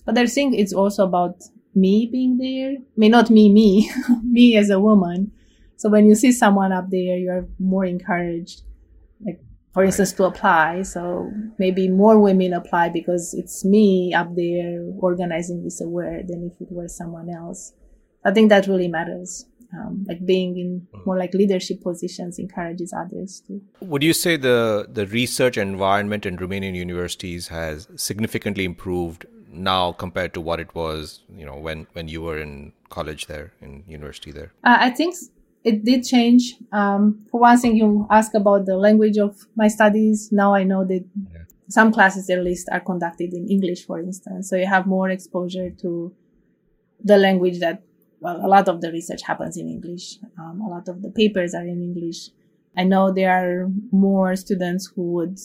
[0.05, 1.43] But I think it's also about
[1.75, 2.73] me being there.
[2.73, 3.91] I mean, not me, me,
[4.23, 5.33] me as a woman.
[5.77, 8.63] So when you see someone up there, you're more encouraged,
[9.25, 9.41] like,
[9.73, 10.83] for instance, to apply.
[10.83, 16.61] So maybe more women apply because it's me up there organizing this award than if
[16.61, 17.75] it were someone else.
[18.25, 21.03] I think that really matters um, like being in mm-hmm.
[21.05, 23.61] more like leadership positions encourages others to.
[23.81, 30.35] Would you say the the research environment in Romanian universities has significantly improved now compared
[30.35, 34.33] to what it was, you know, when when you were in college there, in university
[34.33, 34.53] there?
[34.65, 35.15] Uh, I think
[35.65, 36.55] it did change.
[36.73, 40.31] Um, for one thing, you ask about the language of my studies.
[40.33, 41.43] Now I know that yeah.
[41.69, 44.49] some classes at least are conducted in English, for instance.
[44.49, 46.15] So you have more exposure to
[47.03, 47.83] the language that
[48.21, 50.19] well, a lot of the research happens in English.
[50.39, 52.31] Um, a lot of the papers are in English.
[52.77, 55.39] I know there are more students who would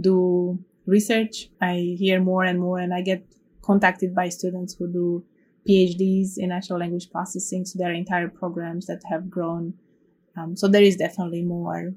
[0.00, 1.50] do research.
[1.60, 3.24] I hear more and more, and I get
[3.62, 5.24] contacted by students who do
[5.68, 7.64] PhDs in natural language processing.
[7.64, 9.74] So there are entire programs that have grown.
[10.36, 11.92] Um, so there is definitely more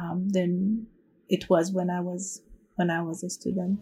[0.00, 0.86] um, than
[1.28, 2.42] it was when I was
[2.76, 3.80] when I was a student.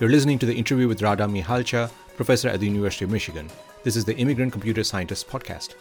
[0.00, 3.50] You're listening to the interview with Rada Mihalcea, professor at the University of Michigan.
[3.82, 5.74] This is the Immigrant Computer Scientist podcast.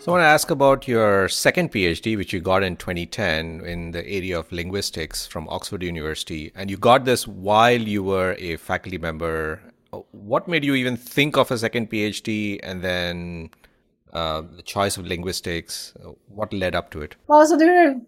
[0.00, 3.92] So, I want to ask about your second PhD, which you got in 2010 in
[3.92, 6.50] the area of linguistics from Oxford University.
[6.56, 9.60] And you got this while you were a faculty member.
[10.10, 13.50] What made you even think of a second PhD and then
[14.12, 15.94] uh, the choice of linguistics?
[16.26, 17.14] What led up to it?
[17.28, 18.00] Well, so there are a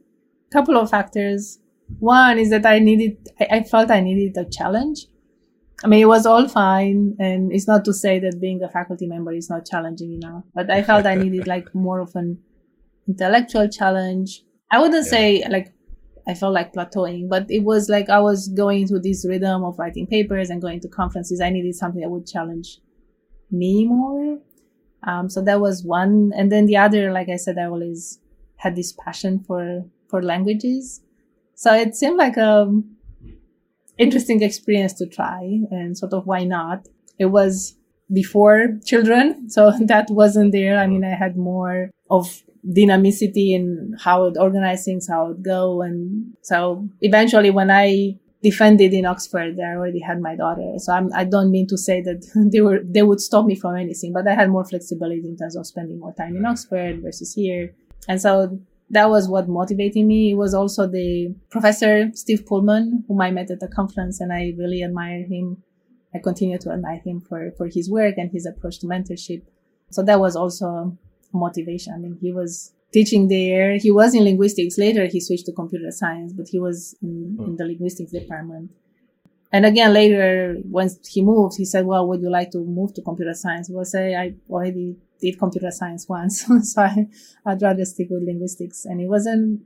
[0.50, 1.59] couple of factors.
[1.98, 5.06] One is that I needed, I, I felt I needed a challenge.
[5.82, 7.16] I mean, it was all fine.
[7.18, 10.70] And it's not to say that being a faculty member is not challenging enough, but
[10.70, 12.38] I felt I needed like more of an
[13.08, 14.42] intellectual challenge.
[14.70, 15.10] I wouldn't yeah.
[15.10, 15.72] say like
[16.28, 19.78] I felt like plateauing, but it was like I was going through this rhythm of
[19.78, 21.40] writing papers and going to conferences.
[21.40, 22.78] I needed something that would challenge
[23.50, 24.38] me more.
[25.02, 26.32] Um, so that was one.
[26.36, 28.20] And then the other, like I said, I always
[28.56, 31.00] had this passion for, for languages.
[31.60, 32.72] So it seemed like a
[33.98, 36.88] interesting experience to try and sort of why not?
[37.18, 37.76] It was
[38.10, 39.50] before children.
[39.50, 40.78] So that wasn't there.
[40.78, 45.82] I mean, I had more of dynamicity in how it organize things, how it go.
[45.82, 50.72] And so eventually when I defended in Oxford, I already had my daughter.
[50.78, 53.54] So I'm, I do not mean to say that they were, they would stop me
[53.54, 57.02] from anything, but I had more flexibility in terms of spending more time in Oxford
[57.02, 57.74] versus here.
[58.08, 58.58] And so
[58.90, 60.32] that was what motivated me.
[60.32, 64.52] It was also the professor Steve Pulman, whom I met at the conference, and I
[64.58, 65.62] really admire him.
[66.14, 69.42] I continue to admire him for, for his work and his approach to mentorship.
[69.90, 70.98] So that was also
[71.32, 71.94] motivation.
[71.94, 73.78] I mean, he was teaching there.
[73.78, 74.76] He was in linguistics.
[74.76, 77.56] Later, he switched to computer science, but he was in, in hmm.
[77.56, 78.72] the linguistics department.
[79.52, 83.02] And again, later, when he moved, he said, well, would you like to move to
[83.02, 83.68] computer science?
[83.68, 86.46] Well, say I already did computer science once.
[86.72, 87.08] so I,
[87.44, 88.84] I'd rather stick with linguistics.
[88.84, 89.62] And it wasn't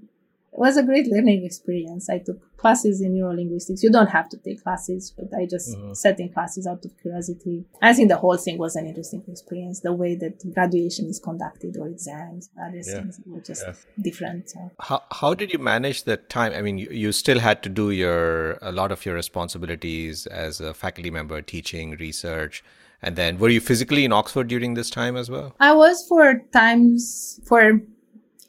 [0.54, 2.08] it was a great learning experience.
[2.08, 3.82] I took classes in neurolinguistics.
[3.82, 5.94] You don't have to take classes, but I just mm-hmm.
[5.94, 7.64] sat in classes out of curiosity.
[7.82, 9.80] I think the whole thing was an interesting experience.
[9.80, 12.82] The way that graduation is conducted or exams, other yeah.
[12.82, 13.74] things were just yeah.
[14.00, 14.50] different.
[14.50, 14.70] So.
[14.80, 16.52] How, how did you manage the time?
[16.52, 20.60] I mean, you, you still had to do your, a lot of your responsibilities as
[20.60, 22.62] a faculty member, teaching, research.
[23.02, 25.56] And then were you physically in Oxford during this time as well?
[25.58, 27.80] I was for times, for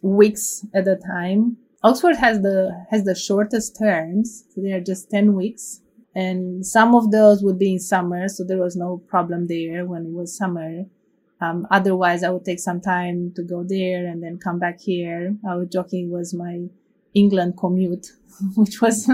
[0.03, 5.11] weeks at a time Oxford has the has the shortest terms, so they are just
[5.11, 5.81] ten weeks,
[6.15, 10.07] and some of those would be in summer, so there was no problem there when
[10.07, 10.85] it was summer.
[11.41, 15.35] Um, otherwise, I would take some time to go there and then come back here.
[15.47, 16.69] I was joking was my
[17.13, 18.07] England commute,
[18.55, 19.07] which was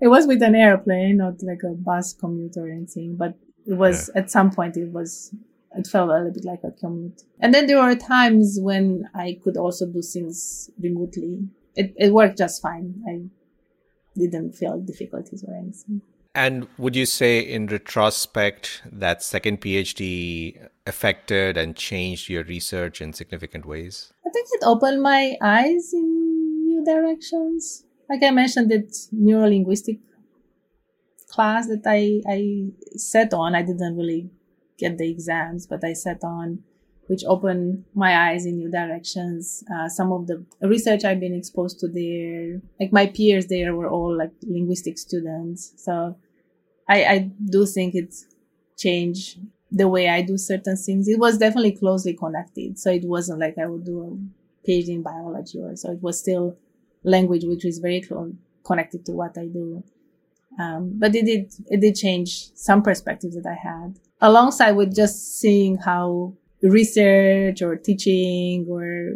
[0.00, 3.36] it was with an airplane, not like a bus commute or anything, but
[3.66, 4.22] it was yeah.
[4.22, 5.34] at some point it was
[5.76, 7.20] it felt a little bit like a commute.
[7.38, 12.38] And then there were times when I could also do things remotely it, it worked
[12.38, 13.02] just fine.
[13.08, 13.22] I
[14.18, 16.02] didn't feel difficulties or anything.
[16.34, 23.12] And would you say, in retrospect, that second PhD affected and changed your research in
[23.12, 24.12] significant ways?
[24.26, 27.84] I think it opened my eyes in new directions.
[28.08, 30.00] Like I mentioned, that neurolinguistic
[31.28, 34.30] class that I, I sat on, I didn't really
[34.78, 36.62] get the exams, but I sat on
[37.12, 39.62] which opened my eyes in new directions.
[39.70, 43.90] Uh, some of the research I've been exposed to there, like my peers there were
[43.90, 45.74] all like linguistic students.
[45.76, 46.16] So
[46.88, 47.18] I, I
[47.50, 48.24] do think it's
[48.78, 49.40] changed
[49.70, 51.06] the way I do certain things.
[51.06, 52.78] It was definitely closely connected.
[52.78, 55.92] So it wasn't like I would do a PhD in biology or so.
[55.92, 56.56] It was still
[57.04, 58.32] language, which is very close,
[58.64, 59.84] connected to what I do.
[60.58, 65.40] Um, but it did, it did change some perspectives that I had alongside with just
[65.40, 66.32] seeing how
[66.62, 69.12] research or teaching or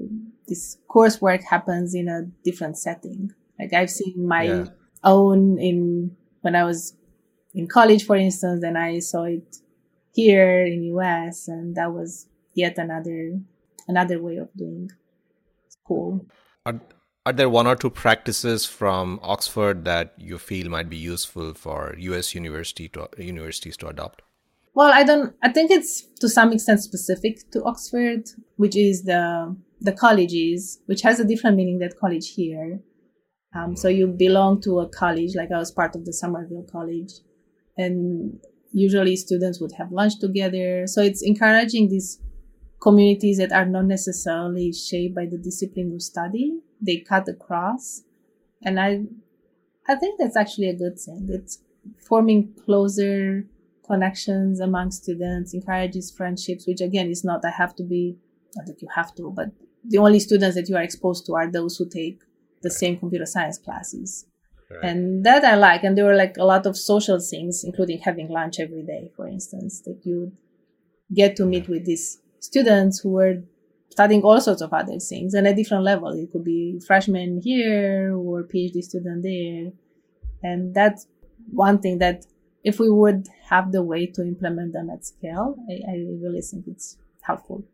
[0.49, 3.31] this coursework happens in a different setting.
[3.59, 4.65] Like I've seen my yeah.
[5.05, 6.95] own in when I was
[7.55, 9.57] in college, for instance, and I saw it
[10.13, 13.41] here in US, and that was yet another
[13.89, 14.91] another way of doing
[15.69, 16.27] school.
[16.65, 16.81] Are,
[17.25, 21.95] are there one or two practices from Oxford that you feel might be useful for
[21.99, 24.23] US university to, universities to adopt?
[24.77, 25.35] Well, I don't.
[25.43, 28.25] I think it's to some extent specific to Oxford,
[28.57, 32.81] which is the the colleges, which has a different meaning than college here.
[33.55, 37.11] Um, so you belong to a college, like I was part of the Somerville College,
[37.79, 38.39] and
[38.71, 40.87] usually students would have lunch together.
[40.87, 42.21] So it's encouraging these
[42.83, 46.61] communities that are not necessarily shaped by the discipline you study.
[46.83, 48.03] They cut across,
[48.63, 49.05] and I,
[49.89, 51.29] I think that's actually a good thing.
[51.31, 51.63] It's
[51.99, 53.47] forming closer
[53.87, 58.17] connections among students, encourages friendships, which again is not I have to be
[58.57, 59.49] not that you have to, but
[59.85, 62.21] the only students that you are exposed to are those who take
[62.63, 64.27] the same computer science classes.
[64.71, 64.91] Right.
[64.91, 65.85] And that I like.
[65.85, 69.29] And there were like a lot of social things, including having lunch every day, for
[69.29, 70.33] instance, that you
[71.15, 73.43] get to meet with these students who were
[73.91, 76.11] studying all sorts of other things and at different level.
[76.13, 79.71] It could be freshman here or PhD student there.
[80.43, 81.07] And that's
[81.51, 82.27] one thing that
[82.67, 85.95] if we would have the way to implement them at scale, I, I
[86.25, 87.65] really think it's helpful.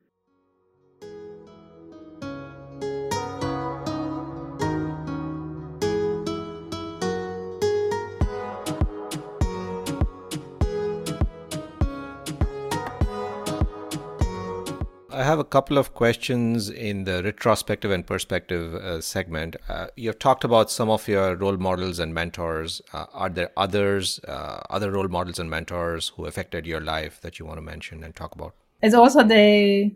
[15.33, 19.57] Have a couple of questions in the retrospective and perspective uh, segment.
[19.67, 22.83] Uh, you've talked about some of your role models and mentors.
[22.93, 27.39] Uh, are there others, uh, other role models and mentors who affected your life that
[27.39, 28.55] you want to mention and talk about?
[28.83, 29.91] It's also the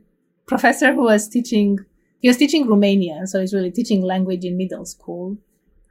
[0.47, 1.81] professor who was teaching.
[2.21, 5.37] He was teaching Romanian, so he's really teaching language in middle school.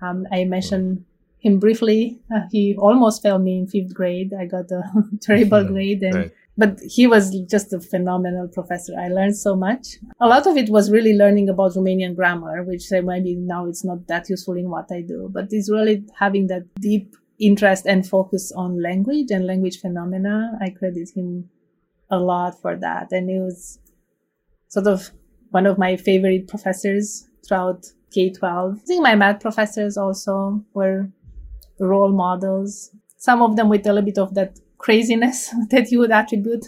[0.02, 1.06] Um, I mentioned
[1.38, 2.20] him briefly.
[2.36, 4.34] Uh, he almost failed me in fifth grade.
[4.34, 4.82] I got a
[5.22, 6.16] terrible grade and.
[6.16, 8.94] Right but he was just a phenomenal professor.
[8.98, 9.98] I learned so much.
[10.22, 14.08] A lot of it was really learning about Romanian grammar, which maybe now it's not
[14.08, 18.52] that useful in what I do, but it's really having that deep interest and focus
[18.56, 20.58] on language and language phenomena.
[20.62, 21.50] I credit him
[22.10, 23.12] a lot for that.
[23.12, 23.80] And he was
[24.70, 25.12] sort of
[25.50, 28.76] one of my favorite professors throughout K-12.
[28.76, 31.10] I think my math professors also were
[31.80, 32.92] role models.
[33.18, 36.66] Some of them with a little bit of that craziness that you would attribute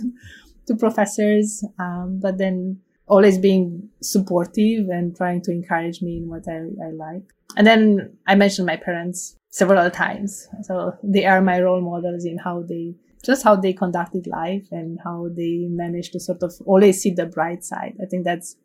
[0.65, 1.63] to professors.
[1.79, 6.91] Um, but then always being supportive and trying to encourage me in what I, I
[6.91, 7.23] like.
[7.55, 10.47] And then I mentioned my parents several times.
[10.63, 14.99] So they are my role models in how they just how they conducted life and
[15.03, 17.95] how they managed to sort of always see the bright side.
[18.01, 18.57] I think that's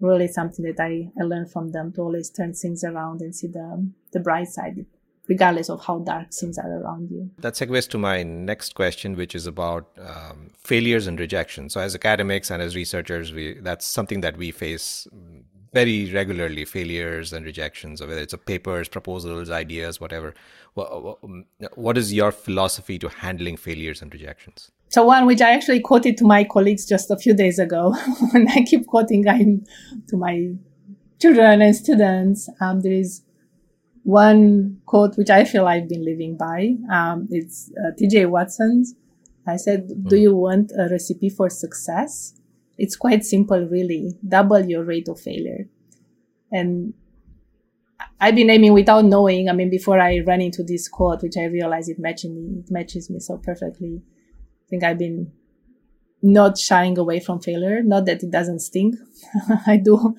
[0.00, 3.48] really something that I, I learned from them to always turn things around and see
[3.48, 4.86] the the bright side
[5.28, 7.30] regardless of how dark things are around you.
[7.38, 11.68] That segues to my next question, which is about um, failures and rejection.
[11.68, 15.06] So, as academics and as researchers, we that's something that we face
[15.72, 20.34] very regularly: failures and rejections, whether it's a papers, proposals, ideas, whatever.
[20.74, 21.18] What,
[21.76, 24.70] what is your philosophy to handling failures and rejections?
[24.90, 27.94] So one which I actually quoted to my colleagues just a few days ago,
[28.32, 30.54] and I keep quoting to my
[31.20, 32.48] children and students.
[32.60, 33.22] Um, there is
[34.08, 36.76] one quote which I feel I've been living by.
[36.90, 38.24] Um, it's uh, T.J.
[38.24, 38.94] Watson's.
[39.46, 40.22] I said, "Do hmm.
[40.22, 42.32] you want a recipe for success?
[42.78, 44.14] It's quite simple, really.
[44.26, 45.68] Double your rate of failure."
[46.50, 46.94] And
[48.18, 49.50] I've been aiming without knowing.
[49.50, 52.70] I mean, before I ran into this quote, which I realized it matches me, it
[52.70, 54.00] matches me so perfectly.
[54.00, 55.32] I think I've been
[56.22, 57.82] not shying away from failure.
[57.82, 58.96] Not that it doesn't sting.
[59.66, 60.16] I do.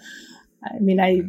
[0.63, 1.23] I mean, I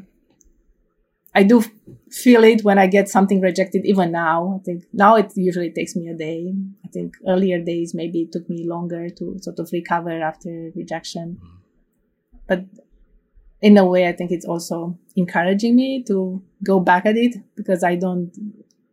[1.35, 1.63] I do
[2.11, 4.59] feel it when I get something rejected, even now.
[4.61, 6.53] I think now it usually takes me a day.
[6.85, 11.41] I think earlier days, maybe it took me longer to sort of recover after rejection.
[12.49, 12.65] But
[13.63, 17.85] in a way, I think it's also encouraging me to go back at it because
[17.85, 18.33] I don't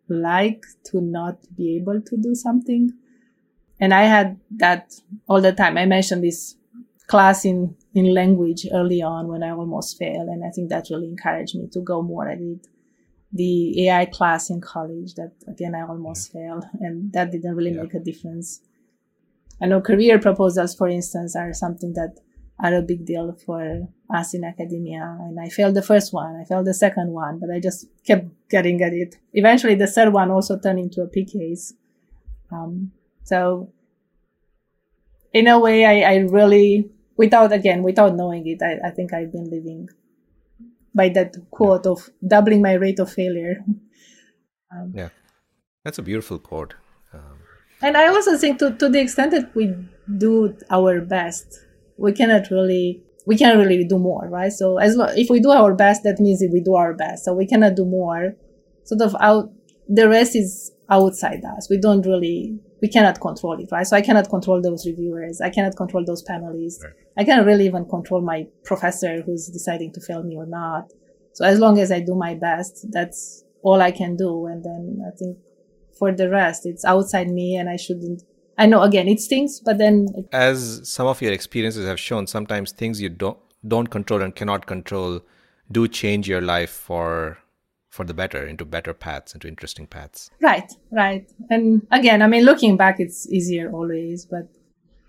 [0.09, 2.91] like to not be able to do something.
[3.79, 4.93] And I had that
[5.27, 5.77] all the time.
[5.77, 6.55] I mentioned this
[7.07, 10.27] class in in language early on when I almost failed.
[10.29, 12.67] And I think that really encouraged me to go more at it.
[13.33, 17.81] The AI class in college that again, I almost failed and that didn't really yeah.
[17.81, 18.61] make a difference.
[19.61, 22.19] I know career proposals, for instance, are something that
[22.59, 25.17] are a big deal for us in academia.
[25.19, 26.35] And I failed the first one.
[26.35, 29.15] I failed the second one, but I just kept getting at it.
[29.33, 31.73] Eventually the third one also turned into a PECASE.
[32.51, 32.91] Um,
[33.23, 33.71] so
[35.33, 39.31] in a way, I, I really without again without knowing it I, I think i've
[39.31, 39.89] been living
[40.95, 43.63] by that quote of doubling my rate of failure.
[44.69, 45.07] Um, yeah.
[45.85, 46.73] That's a beautiful quote.
[47.13, 47.39] Um,
[47.81, 49.73] and i also think to, to the extent that we
[50.17, 51.59] do our best
[51.97, 54.51] we cannot really we cannot really do more right?
[54.51, 57.25] So as lo- if we do our best that means we do our best.
[57.25, 58.35] So we cannot do more.
[58.85, 59.51] Sort of out
[59.87, 61.69] the rest is outside us.
[61.69, 63.85] We don't really we cannot control it, right?
[63.85, 65.41] So I cannot control those reviewers.
[65.41, 66.83] I cannot control those panelists.
[66.83, 66.93] Right.
[67.17, 70.91] I cannot really even control my professor who's deciding to fail me or not.
[71.33, 74.45] So as long as I do my best, that's all I can do.
[74.45, 75.37] And then I think
[75.97, 78.23] for the rest, it's outside me and I shouldn't.
[78.59, 80.07] I know again, it stinks, but then.
[80.15, 83.37] It, as some of your experiences have shown, sometimes things you don't,
[83.67, 85.21] don't control and cannot control
[85.71, 87.37] do change your life for
[87.97, 90.29] for the better into better paths into interesting paths.
[90.41, 91.25] Right right.
[91.49, 91.65] And
[91.99, 94.45] again i mean looking back it's easier always but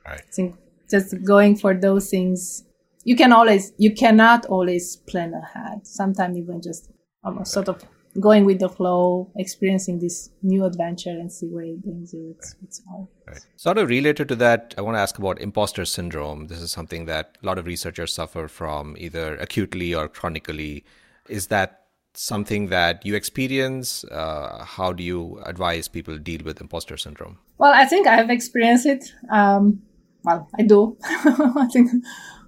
[0.07, 0.25] right.
[0.29, 0.57] i think
[0.95, 2.65] just going for those things
[3.05, 5.87] you can always you cannot always plan ahead.
[5.87, 6.91] Sometimes even just
[7.25, 7.83] almost sort of
[8.21, 12.35] going with the flow experiencing this new adventure and see where it brings you.
[12.37, 12.65] It's, right.
[12.65, 13.47] it's all right.
[13.57, 16.49] sort of related to that i want to ask about imposter syndrome.
[16.49, 20.85] This is something that a lot of researchers suffer from either acutely or chronically.
[21.29, 21.85] Is that
[22.19, 24.05] something that you experience?
[24.05, 27.39] Uh, how do you advise people deal with imposter syndrome?
[27.59, 29.15] Well, I think I have experienced it.
[29.31, 29.83] Um,
[30.25, 30.97] well, I do.
[31.05, 31.91] I think,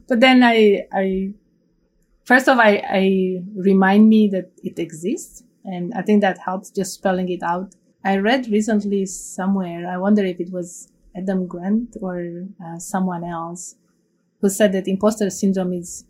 [0.09, 1.35] but then I, I,
[2.25, 6.71] first of all, I, I remind me that it exists, and I think that helps
[6.71, 7.75] just spelling it out.
[8.05, 9.89] I read recently somewhere.
[9.89, 13.77] I wonder if it was Adam Grant or uh, someone else
[14.41, 16.07] who said that imposter syndrome is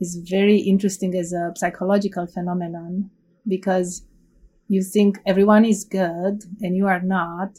[0.00, 3.10] is very interesting as a psychological phenomenon
[3.46, 4.02] because
[4.68, 7.58] you think everyone is good and you are not.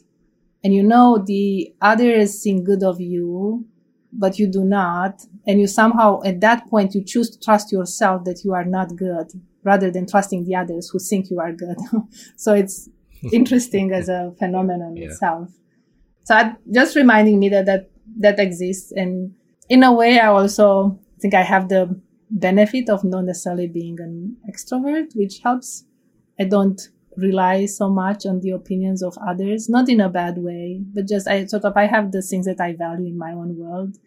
[0.63, 3.65] And you know the others think good of you,
[4.11, 5.21] but you do not.
[5.45, 8.95] And you somehow at that point you choose to trust yourself that you are not
[8.95, 9.27] good
[9.63, 11.77] rather than trusting the others who think you are good.
[12.35, 12.89] so it's
[13.31, 15.07] interesting as a phenomenon yeah.
[15.07, 15.49] itself.
[16.23, 18.91] So I, just reminding me that, that that exists.
[18.91, 19.33] And
[19.69, 21.99] in a way, I also think I have the
[22.29, 25.85] benefit of not necessarily being an extrovert, which helps.
[26.39, 26.81] I don't
[27.17, 31.27] rely so much on the opinions of others, not in a bad way, but just
[31.27, 33.97] I sort of I have the things that I value in my own world.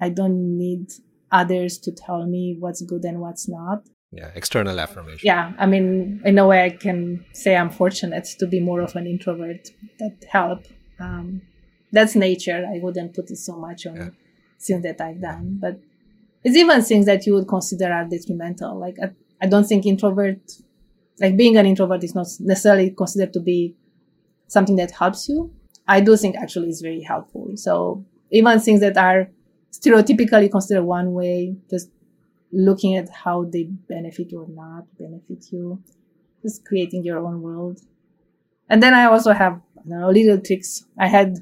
[0.00, 0.92] I don't need
[1.32, 3.86] others to tell me what's good and what's not.
[4.12, 5.20] Yeah, external affirmation.
[5.24, 8.94] Yeah, I mean, in a way, I can say I'm fortunate to be more of
[8.94, 9.70] an introvert.
[9.98, 10.66] That help.
[11.00, 11.42] Um,
[11.90, 12.64] that's nature.
[12.72, 14.08] I wouldn't put it so much on yeah.
[14.60, 15.80] things that I've done, but
[16.44, 18.78] it's even things that you would consider are detrimental.
[18.78, 19.10] Like I,
[19.40, 20.38] I don't think introvert,
[21.20, 23.74] like being an introvert is not necessarily considered to be
[24.48, 25.52] something that helps you.
[25.86, 27.52] I do think actually is very helpful.
[27.56, 29.28] So even things that are
[29.72, 31.90] stereotypically considered one way, just
[32.52, 35.82] looking at how they benefit you or not benefit you,
[36.42, 37.80] just creating your own world.
[38.68, 40.84] And then I also have know, little tricks.
[40.98, 41.38] I had,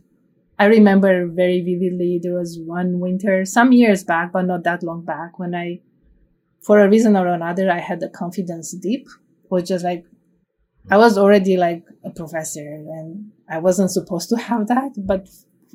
[0.59, 5.05] I remember very vividly, there was one winter, some years back, but not that long
[5.05, 5.81] back, when I,
[6.61, 9.07] for a reason or another, I had a confidence dip,
[9.49, 10.05] which is like,
[10.91, 15.29] I was already like a professor and I wasn't supposed to have that, but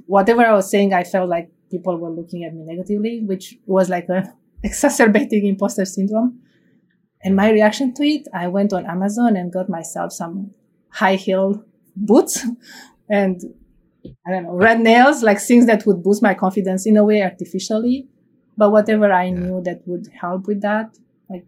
[0.06, 3.90] whatever I was saying, I felt like people were looking at me negatively, which was
[3.90, 4.34] like a
[4.64, 6.40] exacerbating imposter syndrome.
[7.24, 10.52] And my reaction to it, I went on Amazon and got myself some
[10.90, 11.64] high heel
[11.96, 12.46] boots
[13.10, 13.42] and
[14.26, 17.22] I don't know, red nails, like things that would boost my confidence in a way
[17.22, 18.08] artificially.
[18.58, 20.98] But whatever I knew that would help with that,
[21.30, 21.46] like,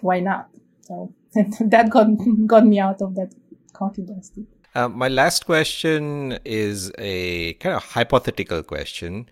[0.00, 0.48] why not?
[0.82, 1.12] So
[1.60, 2.06] that got,
[2.46, 3.34] got me out of that
[3.72, 4.30] confidence.
[4.74, 9.28] Uh, my last question is a kind of hypothetical question.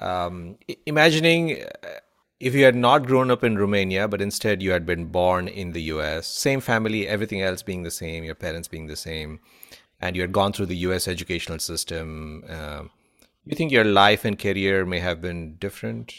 [0.00, 0.56] Um,
[0.86, 2.00] imagining uh,
[2.40, 5.72] if you had not grown up in Romania, but instead you had been born in
[5.72, 9.40] the US, same family, everything else being the same, your parents being the same,
[10.00, 12.84] and you had gone through the US educational system, uh,
[13.44, 16.14] you think your life and career may have been different?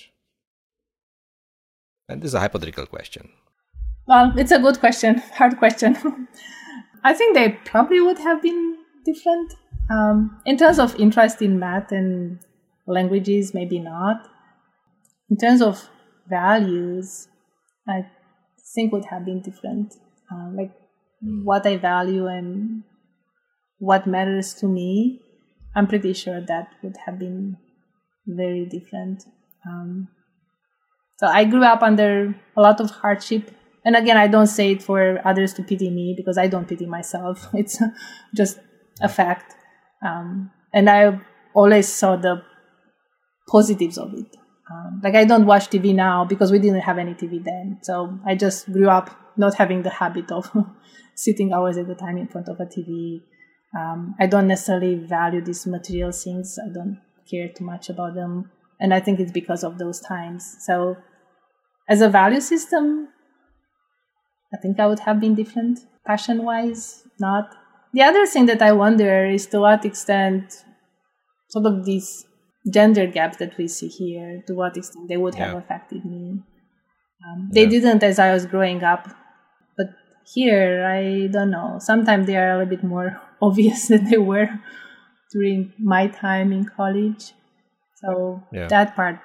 [2.09, 3.29] And this is a hypothetical question.
[4.07, 5.95] Well, it's a good question, hard question.
[7.03, 9.53] I think they probably would have been different.
[9.89, 12.39] Um, in terms of interest in math and
[12.87, 14.27] languages, maybe not.
[15.29, 15.89] In terms of
[16.29, 17.27] values,
[17.87, 18.05] I
[18.75, 19.95] think would have been different.
[20.31, 20.71] Uh, like
[21.21, 22.83] what I value and
[23.81, 25.19] what matters to me,
[25.75, 27.57] I'm pretty sure that would have been
[28.27, 29.23] very different.
[29.67, 30.07] Um,
[31.17, 33.49] so I grew up under a lot of hardship.
[33.83, 36.85] And again, I don't say it for others to pity me because I don't pity
[36.85, 37.47] myself.
[37.53, 37.81] It's
[38.35, 38.59] just
[39.01, 39.55] a fact.
[40.05, 41.19] Um, and I
[41.55, 42.43] always saw the
[43.47, 44.37] positives of it.
[44.71, 47.79] Um, like I don't watch TV now because we didn't have any TV then.
[47.81, 50.51] So I just grew up not having the habit of
[51.15, 53.21] sitting hours at a time in front of a TV.
[53.77, 56.57] Um, I don't necessarily value these material things.
[56.63, 56.99] I don't
[57.29, 58.51] care too much about them.
[58.79, 60.57] And I think it's because of those times.
[60.59, 60.97] So
[61.87, 63.07] as a value system,
[64.53, 65.79] I think I would have been different.
[66.05, 67.49] Passion wise, not.
[67.93, 70.63] The other thing that I wonder is to what extent
[71.49, 72.25] sort of these
[72.71, 76.41] gender gaps that we see here, to what extent they would have affected me.
[77.25, 77.69] Um, they yeah.
[77.69, 79.07] didn't as I was growing up,
[79.77, 79.87] but
[80.33, 81.77] here I don't know.
[81.79, 84.49] Sometimes they are a little bit more obvious than they were
[85.31, 87.33] during my time in college.
[87.95, 88.67] So yeah.
[88.67, 89.19] that part,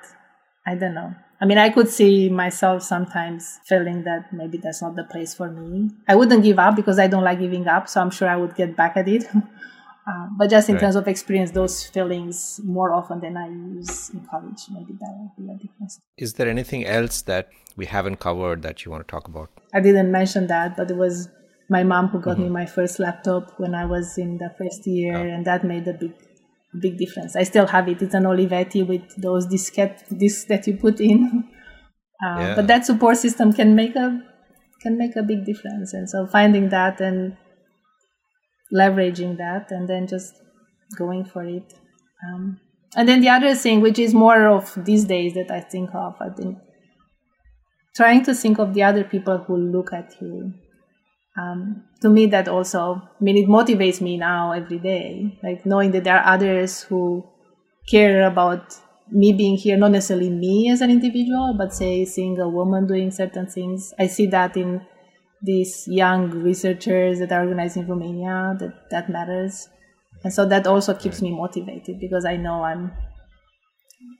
[0.66, 1.14] I don't know.
[1.40, 5.51] I mean, I could see myself sometimes feeling that maybe that's not the place for
[5.51, 5.90] me.
[6.09, 8.55] I wouldn't give up because I don't like giving up, so I'm sure I would
[8.55, 9.26] get back at it.
[9.34, 10.80] Uh, but just in right.
[10.80, 15.47] terms of experience, those feelings more often than I use in college, maybe that would
[15.47, 16.01] be a difference.
[16.16, 19.51] Is there anything else that we haven't covered that you want to talk about?
[19.74, 21.28] I didn't mention that, but it was
[21.68, 22.44] my mom who got mm-hmm.
[22.44, 25.22] me my first laptop when I was in the first year, oh.
[25.22, 26.12] and that made a big,
[26.80, 27.36] big difference.
[27.36, 28.02] I still have it.
[28.02, 31.44] It's an Olivetti with those diskette discs that you put in.
[32.24, 32.55] Uh, yeah.
[32.55, 34.22] But that support system can make a
[34.80, 37.36] can make a big difference, and so finding that and
[38.72, 40.34] leveraging that and then just
[40.97, 41.74] going for it.
[42.26, 42.59] Um,
[42.97, 46.14] and then the other thing, which is more of these days that I think of,
[46.20, 46.56] I think
[47.94, 50.52] trying to think of the other people who look at you.
[51.38, 55.92] Um, to me, that also, I mean, it motivates me now every day, like knowing
[55.92, 57.26] that there are others who
[57.86, 58.74] care about
[59.10, 63.10] me being here, not necessarily me as an individual, but say seeing a woman doing
[63.10, 63.94] certain things.
[63.98, 64.80] I see that in
[65.42, 69.68] these young researchers that are organized in Romania that that matters.
[70.24, 72.92] And so that also keeps me motivated because I know I'm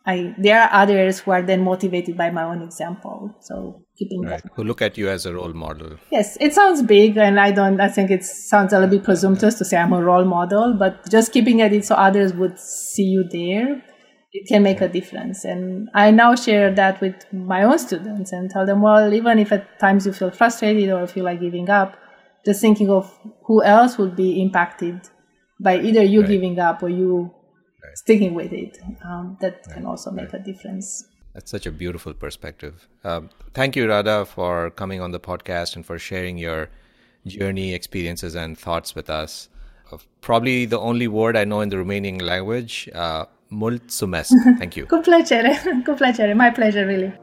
[0.07, 3.35] I there are others who are then motivated by my own example.
[3.41, 4.43] So keeping right.
[4.55, 5.97] who look at you as a role model.
[6.11, 9.57] Yes, it sounds big and I don't I think it sounds a little bit presumptuous
[9.57, 13.05] to say I'm a role model, but just keeping at it so others would see
[13.05, 13.83] you there
[14.37, 15.45] it can make a difference.
[15.45, 19.51] And I now share that with my own students and tell them, well, even if
[19.51, 21.97] at times you feel frustrated or feel like giving up,
[22.45, 23.13] just thinking of
[23.45, 25.01] who else would be impacted
[25.59, 26.29] by either you right.
[26.29, 27.35] giving up or you
[27.87, 27.99] right.
[27.99, 28.79] sticking with it.
[29.05, 29.75] Um, that right.
[29.75, 31.07] can also make a difference.
[31.35, 32.89] That's such a beautiful perspective.
[33.05, 36.71] Um, thank you, Rada, for coming on the podcast and for sharing your
[37.27, 39.49] journey, experiences, and thoughts with us.
[39.93, 42.89] Uh, probably the only word I know in the Romanian language.
[42.95, 44.31] Uh, Mulțumesc.
[44.59, 44.87] Thank you.
[44.87, 46.35] Cu plăcere, cu plăcere.
[46.35, 47.21] My pleasure, really.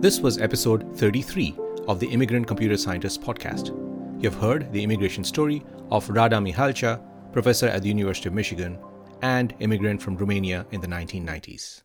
[0.00, 1.54] This was episode 33
[1.86, 3.72] of the Immigrant Computer Scientist podcast.
[4.18, 7.00] You've heard the immigration story of Rada Mihalcea,
[7.32, 8.78] professor at the University of Michigan
[9.22, 11.82] and immigrant from Romania in the 1990s.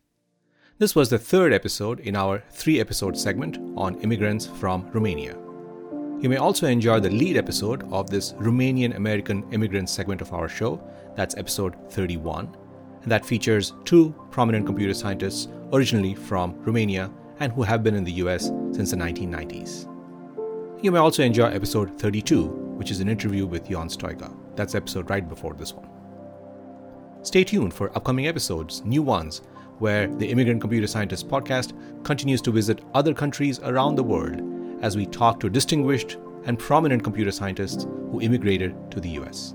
[0.78, 5.36] This was the third episode in our three episode segment on immigrants from Romania.
[6.20, 10.48] You may also enjoy the lead episode of this Romanian American immigrant segment of our
[10.48, 10.80] show.
[11.14, 12.56] That's episode 31.
[13.02, 17.10] And that features two prominent computer scientists originally from Romania
[17.40, 19.86] and who have been in the US since the 1990s.
[20.82, 24.32] You may also enjoy episode 32, which is an interview with Ion Stoica.
[24.54, 25.97] That's episode right before this one.
[27.22, 29.42] Stay tuned for upcoming episodes, new ones,
[29.78, 31.72] where the Immigrant Computer Scientist podcast
[32.04, 34.40] continues to visit other countries around the world
[34.82, 39.54] as we talk to distinguished and prominent computer scientists who immigrated to the US.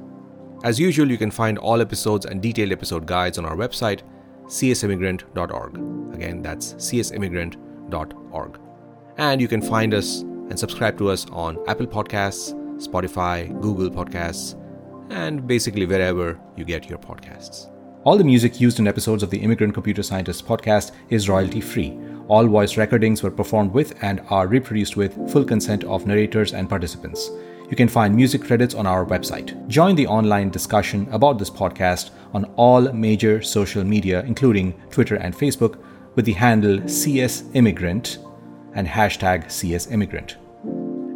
[0.64, 4.02] As usual, you can find all episodes and detailed episode guides on our website,
[4.45, 6.14] csimmigrant.org.
[6.14, 8.60] Again, that's csimmigrant.org.
[9.18, 12.53] And you can find us and subscribe to us on Apple Podcasts,
[12.85, 14.56] Spotify, Google Podcasts,
[15.14, 17.69] and basically wherever you get your podcasts.
[18.03, 21.98] All the music used in episodes of the Immigrant Computer Scientist podcast is royalty free.
[22.27, 26.68] All voice recordings were performed with and are reproduced with full consent of narrators and
[26.68, 27.30] participants.
[27.69, 29.68] You can find music credits on our website.
[29.68, 35.34] Join the online discussion about this podcast on all major social media, including Twitter and
[35.34, 35.80] Facebook,
[36.15, 38.18] with the handle CSImmigrant
[38.76, 40.35] and hashtag CSImmigrant.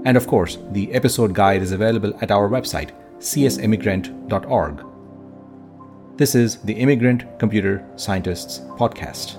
[0.05, 4.83] And of course, the episode guide is available at our website, csimmigrant.org.
[6.17, 9.37] This is the Immigrant Computer Scientists Podcast.